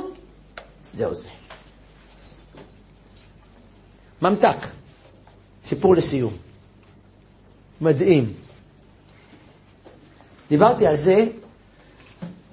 זהו 0.94 1.14
זה. 1.14 1.28
ממתק, 4.22 4.58
סיפור 5.66 5.96
לסיום. 5.96 6.34
מדהים. 7.82 8.45
דיברתי 10.50 10.88
על 10.88 10.98
זה 10.98 11.26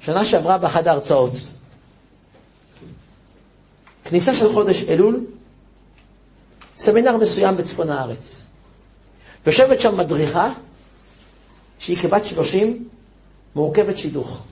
שנה 0.00 0.24
שעברה 0.24 0.58
באחת 0.58 0.86
ההרצאות. 0.86 1.32
כניסה 4.04 4.34
של 4.34 4.52
חודש 4.52 4.82
אלול, 4.82 5.20
סמינר 6.76 7.16
מסוים 7.16 7.56
בצפון 7.56 7.90
הארץ. 7.90 8.44
יושבת 9.46 9.80
שם 9.80 9.96
מדריכה 9.96 10.52
שהיא 11.78 11.96
כבת 11.96 12.26
שלושים, 12.26 12.88
מורכבת 13.54 13.98
שידוך. 13.98 14.42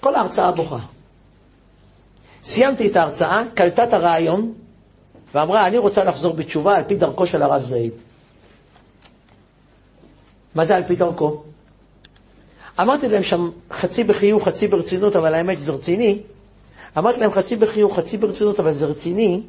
כל 0.00 0.14
ההרצאה 0.14 0.52
בוכה. 0.52 0.78
סיימתי 2.42 2.86
את 2.88 2.96
ההרצאה, 2.96 3.42
קלטה 3.54 3.84
את 3.84 3.92
הרעיון, 3.92 4.52
ואמרה, 5.34 5.66
אני 5.66 5.78
רוצה 5.78 6.04
לחזור 6.04 6.34
בתשובה 6.34 6.76
על 6.76 6.84
פי 6.84 6.94
דרכו 6.96 7.26
של 7.26 7.42
הרב 7.42 7.62
זעיד. 7.62 7.92
מה 10.54 10.64
זה 10.64 10.76
על 10.76 10.82
פי 10.82 10.96
דרכו? 10.96 11.42
אמרתי 12.80 13.08
להם 13.08 13.22
שם 13.22 13.50
חצי 13.70 14.04
בחיוך, 14.04 14.48
חצי 14.48 14.68
ברצינות, 14.68 15.16
אבל 15.16 15.34
האמת 15.34 15.58
שזה 15.58 15.72
רציני. 15.72 16.18
אמרתי 16.98 17.20
להם 17.20 17.30
חצי 17.30 17.56
בחיוך, 17.56 17.96
חצי 17.96 18.16
ברצינות, 18.16 18.60
אבל 18.60 18.72
זה 18.72 18.86
רציני. 18.86 19.40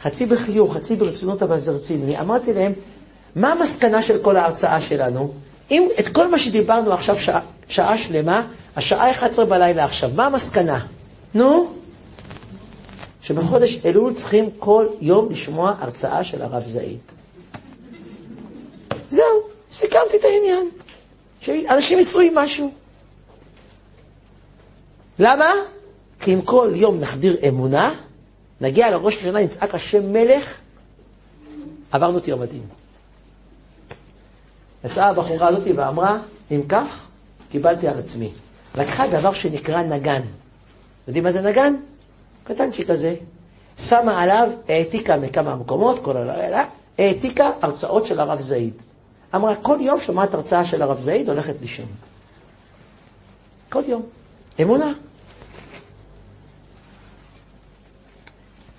חצי 0.00 0.26
בחיוך, 0.26 0.74
חצי 0.74 0.96
ברצינות, 0.96 1.42
אבל 1.42 1.58
זה 1.58 1.70
רציני. 1.70 2.20
אמרתי 2.20 2.52
להם, 2.52 2.72
מה 3.36 3.52
המסקנה 3.52 4.02
של 4.02 4.22
כל 4.22 4.36
ההרצאה 4.36 4.80
שלנו? 4.80 5.32
אם 5.70 5.88
את 6.00 6.08
כל 6.08 6.30
מה 6.30 6.38
שדיברנו 6.38 6.92
עכשיו 6.92 7.16
שעה, 7.16 7.40
שעה 7.68 7.98
שלמה, 7.98 8.46
השעה 8.76 9.10
11 9.10 9.44
בלילה 9.44 9.84
עכשיו, 9.84 10.10
מה 10.16 10.26
המסקנה? 10.26 10.86
נו? 11.34 11.72
שבחודש 13.22 13.78
אלול 13.84 14.14
צריכים 14.14 14.50
כל 14.58 14.86
יום 15.00 15.30
לשמוע 15.30 15.74
הרצאה 15.80 16.24
של 16.24 16.42
הרב 16.42 16.62
זעיד. 16.66 16.98
זהו, 19.10 19.39
סיכמתי 19.72 20.16
את 20.16 20.24
העניין. 20.24 20.68
שאנשים 21.40 21.98
יצאו 21.98 22.20
עם 22.20 22.34
משהו. 22.34 22.72
למה? 25.18 25.52
כי 26.20 26.34
אם 26.34 26.42
כל 26.42 26.72
יום 26.74 27.00
נחדיר 27.00 27.36
אמונה, 27.48 27.94
נגיע 28.60 28.90
לראש 28.90 29.16
השנה, 29.16 29.40
נצעק 29.40 29.74
השם 29.74 30.12
מלך, 30.12 30.54
עברנו 31.92 32.18
את 32.18 32.28
יום 32.28 32.42
הדין. 32.42 32.62
יצאה 34.84 35.08
הבחורה 35.08 35.48
הזאת 35.48 35.68
ואמרה, 35.76 36.18
אם 36.50 36.62
כך, 36.68 37.06
קיבלתי 37.50 37.88
על 37.88 37.98
עצמי. 37.98 38.30
לקחה 38.78 39.06
דבר 39.08 39.32
שנקרא 39.32 39.82
נגן. 39.82 40.22
יודעים 41.08 41.24
מה 41.24 41.32
זה 41.32 41.40
נגן? 41.40 41.74
קטנצ'יק 42.44 42.90
כזה. 42.90 43.14
שמה 43.78 44.22
עליו, 44.22 44.48
העתיקה 44.68 45.16
מכמה 45.16 45.56
מקומות, 45.56 46.04
כל 46.04 46.16
הלילה, 46.16 46.64
העתיקה 46.98 47.50
הרצאות 47.62 48.06
של 48.06 48.20
הרב 48.20 48.40
זעיד. 48.40 48.74
אמרה, 49.34 49.56
כל 49.56 49.78
יום 49.80 50.00
שומעת 50.00 50.34
הרצאה 50.34 50.64
של 50.64 50.82
הרב 50.82 50.98
זעיד, 50.98 51.28
הולכת 51.28 51.54
לישון. 51.60 51.86
כל 53.68 53.82
יום. 53.86 54.02
אמונה. 54.62 54.92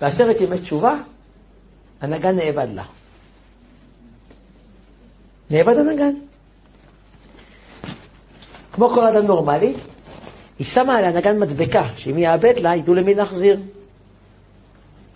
בעשרת 0.00 0.40
ימי 0.40 0.58
תשובה, 0.58 0.94
הנגן 2.00 2.36
נאבד 2.36 2.68
לה. 2.74 2.84
נאבד 5.50 5.76
הנגן. 5.76 6.14
כמו 8.72 8.88
כל 8.88 9.04
אדם 9.04 9.26
נורמלי, 9.26 9.74
היא 10.58 10.66
שמה 10.66 10.98
על 10.98 11.04
הנגן 11.04 11.38
מדבקה, 11.38 11.88
שאם 11.96 12.18
יאבד 12.18 12.54
לה, 12.58 12.76
ידעו 12.76 12.94
למי 12.94 13.14
להחזיר. 13.14 13.60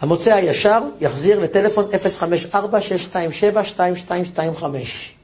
המוצא 0.01 0.35
הישר 0.35 0.83
יחזיר 1.01 1.41
לטלפון 1.41 1.85
054-627-2225. 2.53 5.16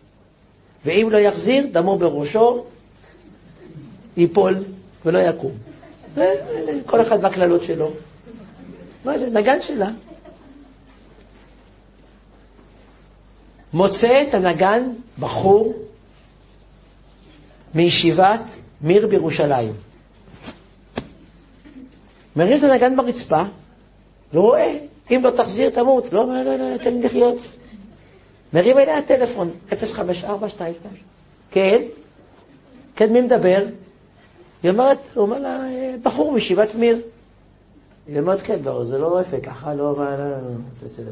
ואם 0.84 1.08
לא 1.10 1.18
יחזיר, 1.18 1.66
דמו 1.72 1.98
בראשו, 1.98 2.64
ייפול 4.16 4.54
ולא 5.04 5.18
יקום. 5.18 5.52
כל 6.86 7.00
אחד 7.00 7.18
והקללות 7.22 7.64
שלו. 7.64 7.90
מה 9.04 9.18
זה? 9.18 9.30
נגן 9.30 9.62
שלה. 9.62 9.90
מוצא 13.72 14.22
את 14.22 14.34
הנגן 14.34 14.82
בחור 15.18 15.74
מישיבת 17.74 18.42
מיר 18.82 19.06
בירושלים. 19.06 19.72
מרים 22.36 22.58
את 22.58 22.62
הנגן 22.62 22.96
ברצפה, 22.96 23.42
ורואה, 24.34 24.78
אם 25.10 25.20
לא 25.24 25.30
תחזיר 25.30 25.70
תמות. 25.70 26.12
לא, 26.12 26.26
לא, 26.26 26.42
לא, 26.42 26.56
לא, 26.56 26.76
תן 26.76 27.00
לחיות. 27.00 27.38
מרים 28.54 28.78
אליה 28.78 29.02
טלפון, 29.02 29.50
05422. 29.68 30.74
כן? 31.50 31.82
כן, 32.96 33.12
מי 33.12 33.20
מדבר? 33.20 33.64
היא 34.62 34.70
אומרת, 34.70 34.98
הוא 35.14 35.22
אומר 35.22 35.38
לה, 35.38 35.58
בחור 36.02 36.32
מישיבת 36.32 36.74
מיר. 36.74 36.98
היא 38.06 38.20
אומרת, 38.20 38.42
כן, 38.42 38.58
לא, 38.64 38.84
זה 38.84 38.98
לא 38.98 39.20
יפה 39.20 39.40
ככה, 39.40 39.74
לא, 39.74 39.94
מה, 39.98 40.16
לא, 40.16 40.24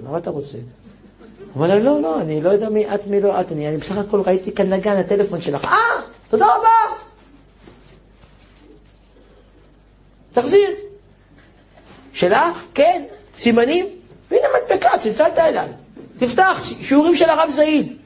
לא, 0.02 0.10
מה 0.10 0.18
אתה 0.18 0.30
רוצה? 0.30 0.58
הוא 0.58 1.54
אומר 1.54 1.68
לה, 1.68 1.78
לא, 1.78 2.00
לא, 2.00 2.20
אני 2.20 2.40
לא 2.40 2.50
יודע 2.50 2.68
מי 2.68 2.94
את, 2.94 3.06
מי 3.06 3.20
לא 3.20 3.40
את, 3.40 3.52
אני 3.52 3.76
בסך 3.76 3.96
הכל 3.96 4.20
ראיתי 4.20 4.52
כאן 4.52 4.72
נגן, 4.72 4.96
הטלפון 4.96 5.40
שלך. 5.40 5.64
אה, 5.64 5.78
תודה 6.28 6.46
רבה! 6.46 6.96
תחזיר. 10.32 10.70
שלך? 12.12 12.64
כן. 12.74 13.04
סימנים? 13.36 13.86
והנה 14.30 14.46
מדבקה, 14.56 14.98
צלצלת 14.98 15.38
אליי. 15.38 15.68
תפתח, 16.20 16.60
שיעורים 16.82 17.16
של 17.16 17.30
הרב 17.30 17.50
זעיד. 17.50 17.96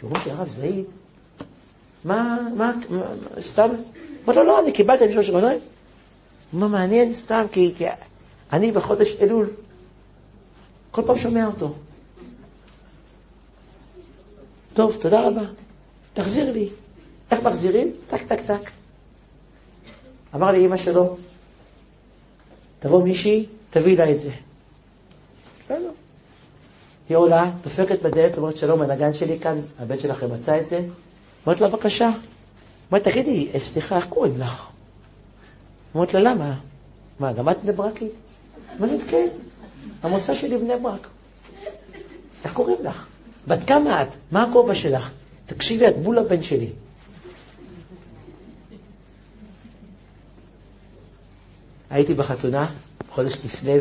שיעורים 0.00 0.22
של 0.24 0.30
הרב 0.30 0.48
זעיד? 0.48 0.84
מה, 2.04 2.38
מה, 2.56 2.72
מה, 2.90 3.02
סתם? 3.40 3.68
אמרתי 4.24 4.40
לו, 4.40 4.46
לא, 4.46 4.60
אני 4.60 4.72
קיבלתי, 4.72 5.04
אני 5.04 5.12
שלוש 5.12 5.30
רבניים. 5.30 5.58
מה 6.52 6.68
מעניין 6.68 7.14
סתם, 7.14 7.44
כי, 7.52 7.72
כי 7.78 7.84
אני 8.52 8.72
בחודש 8.72 9.16
אלול, 9.20 9.50
כל 10.90 11.02
פעם 11.06 11.18
שומע 11.18 11.46
אותו. 11.46 11.74
טוב, 14.74 14.96
תודה 15.00 15.28
רבה. 15.28 15.44
תחזיר 16.14 16.52
לי. 16.52 16.68
איך 17.30 17.42
מחזירים? 17.42 17.92
טק, 18.10 18.22
טק, 18.22 18.40
טק. 18.46 18.70
אמר 20.34 20.50
לי 20.50 20.66
אמא 20.66 20.76
שלו, 20.76 21.16
תבוא 22.78 23.02
מישהי, 23.02 23.46
תביא 23.70 23.98
לה 23.98 24.10
את 24.10 24.20
זה. 24.20 24.30
בסדר. 25.64 25.90
היא 27.12 27.16
עולה, 27.16 27.50
דופקת 27.62 28.02
בדלת, 28.02 28.38
אומרת 28.38 28.56
שלום, 28.56 28.82
הנגן 28.82 29.12
שלי 29.12 29.38
כאן, 29.38 29.60
הבן 29.78 30.00
שלכם 30.00 30.32
מצא 30.34 30.60
את 30.60 30.68
זה. 30.68 30.80
אומרת 31.46 31.60
לה, 31.60 31.68
בבקשה. 31.68 32.10
אומרת, 32.90 33.04
תגידי, 33.04 33.50
סליחה, 33.58 33.96
איך 33.96 34.06
קוראים 34.06 34.38
לך? 34.38 34.68
אומרת 35.94 36.14
לה, 36.14 36.20
למה? 36.20 36.58
מה, 37.18 37.32
גם 37.32 37.48
את 37.48 37.56
בני 37.62 37.72
ברקית? 37.72 38.12
אומרת, 38.80 39.00
כן, 39.08 39.26
המוצא 40.02 40.34
שלי 40.34 40.58
בני 40.58 40.76
ברק. 40.82 41.06
איך 42.44 42.52
קוראים 42.52 42.76
לך? 42.84 43.06
בת 43.48 43.58
כמה 43.66 44.02
את? 44.02 44.08
מה 44.30 44.42
הכובע 44.42 44.74
שלך? 44.74 45.10
תקשיבי, 45.46 45.88
את 45.88 45.98
בול 45.98 46.18
הבן 46.18 46.42
שלי. 46.42 46.70
הייתי 51.90 52.14
בחתונה, 52.14 52.70
חודש 53.10 53.34
כסלו, 53.34 53.72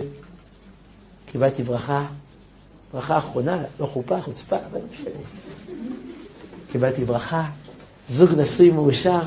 קיבלתי 1.26 1.64
ברכה, 1.64 2.06
ברכה 2.94 3.18
אחרונה, 3.18 3.64
לא 3.80 3.86
חופה, 3.86 4.22
חוצפה, 4.22 4.56
אבל. 4.72 4.80
קיבלתי 6.72 7.06
ברכה, 7.06 7.50
זוג 8.08 8.30
נשוי 8.38 8.72
מאושר. 8.72 9.22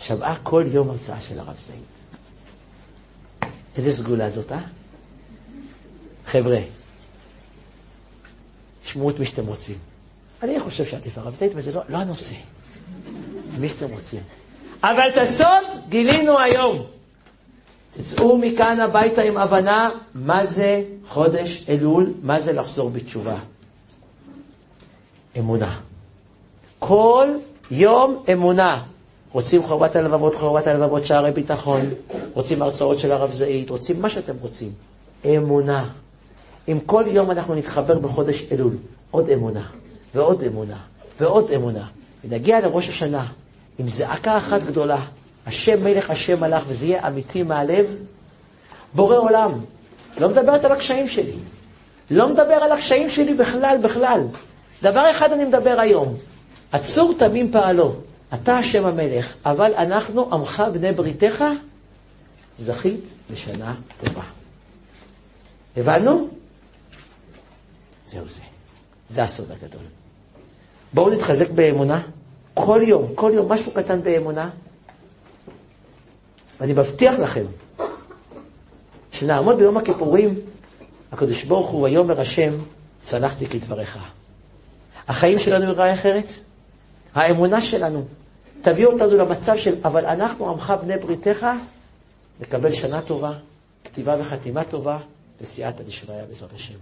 שמעה 0.00 0.36
כל 0.42 0.64
יום 0.66 0.90
הרצאה 0.90 1.20
של 1.20 1.38
הרב 1.38 1.56
זעיד. 1.66 1.82
איזה 3.76 3.92
סגולה 3.92 4.30
זאת, 4.30 4.52
אה? 4.52 4.58
חבר'ה, 6.26 6.60
תשמעו 8.84 9.10
את 9.10 9.18
מי 9.18 9.26
שאתם 9.26 9.46
רוצים. 9.46 9.78
אני 10.42 10.60
חושב 10.60 10.84
שעדיף 10.84 11.18
הרב 11.18 11.34
זעיד, 11.34 11.52
וזה 11.54 11.72
לא, 11.72 11.80
לא 11.88 11.96
הנושא. 11.98 12.34
מי 13.58 13.68
שאתם 13.68 13.90
רוצים. 13.90 14.22
אבל 14.82 15.08
את 15.12 15.18
הסוד 15.18 15.64
גילינו 15.88 16.38
היום. 16.38 16.86
תצאו 17.96 18.38
מכאן 18.38 18.80
הביתה 18.80 19.22
עם 19.22 19.36
הבנה 19.36 19.90
מה 20.14 20.46
זה 20.46 20.82
חודש 21.08 21.64
אלול, 21.68 22.12
מה 22.22 22.40
זה 22.40 22.52
לחזור 22.52 22.90
בתשובה. 22.90 23.36
אמונה. 25.38 25.78
כל 26.78 27.28
יום 27.70 28.22
אמונה. 28.32 28.82
רוצים 29.32 29.62
חורבת 29.62 29.96
הלבבות, 29.96 30.34
חורבת 30.34 30.66
הלבבות, 30.66 31.06
שערי 31.06 31.32
ביטחון, 31.32 31.80
רוצים 32.32 32.62
הרצאות 32.62 32.98
של 32.98 33.12
הרב 33.12 33.32
זעית, 33.32 33.70
רוצים 33.70 34.02
מה 34.02 34.08
שאתם 34.08 34.34
רוצים. 34.40 34.70
אמונה. 35.24 35.88
אם 36.68 36.78
כל 36.86 37.04
יום 37.06 37.30
אנחנו 37.30 37.54
נתחבר 37.54 37.98
בחודש 37.98 38.44
אלול, 38.52 38.76
עוד 39.10 39.28
אמונה, 39.28 39.66
ועוד 40.14 40.42
אמונה, 40.42 40.76
ועוד 41.20 41.50
אמונה, 41.50 41.86
ונגיע 42.24 42.60
לראש 42.60 42.88
השנה, 42.88 43.26
עם 43.78 43.88
זעקה 43.88 44.38
אחת 44.38 44.62
גדולה, 44.62 45.00
השם 45.46 45.84
מלך 45.84 46.10
השם 46.10 46.40
מלך, 46.40 46.64
וזה 46.68 46.86
יהיה 46.86 47.06
אמיתי 47.08 47.42
מהלב, 47.42 47.86
בורא 48.94 49.16
עולם, 49.16 49.52
לא 50.18 50.28
מדברת 50.28 50.64
על 50.64 50.72
הקשיים 50.72 51.08
שלי, 51.08 51.36
לא 52.10 52.28
מדבר 52.28 52.54
על 52.54 52.72
הקשיים 52.72 53.10
שלי 53.10 53.34
בכלל, 53.34 53.78
בכלל. 53.82 54.20
דבר 54.82 55.10
אחד 55.10 55.32
אני 55.32 55.44
מדבר 55.44 55.80
היום, 55.80 56.14
עצור 56.72 57.14
תמים 57.18 57.52
פעלו, 57.52 57.94
אתה 58.34 58.58
השם 58.58 58.86
המלך, 58.86 59.34
אבל 59.44 59.74
אנחנו 59.74 60.28
עמך 60.32 60.62
בני 60.72 60.92
בריתך, 60.92 61.44
זכית 62.58 63.00
לשנה 63.30 63.74
טובה. 64.04 64.22
הבנו? 65.76 66.28
זהו 68.06 68.28
זה. 68.28 68.42
זה 69.10 69.22
הסוד 69.22 69.50
הגדול. 69.50 69.82
בואו 70.94 71.10
נתחזק 71.10 71.50
באמונה. 71.50 72.02
כל 72.54 72.80
יום, 72.82 73.08
כל 73.14 73.30
יום, 73.34 73.52
משהו 73.52 73.72
קטן 73.72 74.02
באמונה. 74.02 74.50
ואני 76.60 76.72
מבטיח 76.72 77.14
לכם, 77.14 77.44
שנעמוד 79.12 79.58
ביום 79.58 79.76
הכיפורים, 79.76 80.34
הקדוש 81.12 81.44
ברוך 81.44 81.70
הוא, 81.70 81.82
ויאמר 81.82 82.20
השם, 82.20 82.52
צנחתי 83.02 83.46
כדבריך. 83.46 83.98
החיים 85.08 85.38
שלנו 85.38 85.64
יראה 85.64 85.94
אחרת, 85.94 86.32
האמונה 87.14 87.60
שלנו 87.60 88.04
תביא 88.62 88.86
אותנו 88.86 89.16
למצב 89.16 89.56
של, 89.56 89.74
אבל 89.84 90.06
אנחנו 90.06 90.50
עמך 90.50 90.72
בני 90.82 90.96
בריתך, 90.98 91.46
נקבל 92.40 92.72
שנה 92.72 93.02
טובה, 93.02 93.32
כתיבה 93.84 94.16
וחתימה 94.20 94.64
טובה, 94.64 94.98
וסייעתא 95.40 95.82
דשמיא 95.82 96.16
בעזרת 96.28 96.52
השם. 96.54 96.74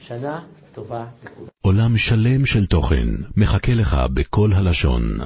שנה 0.00 0.40
טובה 0.72 1.04
לכולם. 1.24 1.48
עולם 1.62 1.96
שלם 1.96 2.46
של 2.46 2.66
תוכן 2.66 3.08
מחכה 3.36 3.74
לך 3.74 3.96
בכל 4.14 4.52
הלשון, 4.52 5.18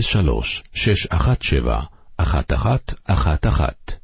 03 0.00 0.62
617 0.74 1.93
1111 2.16 4.00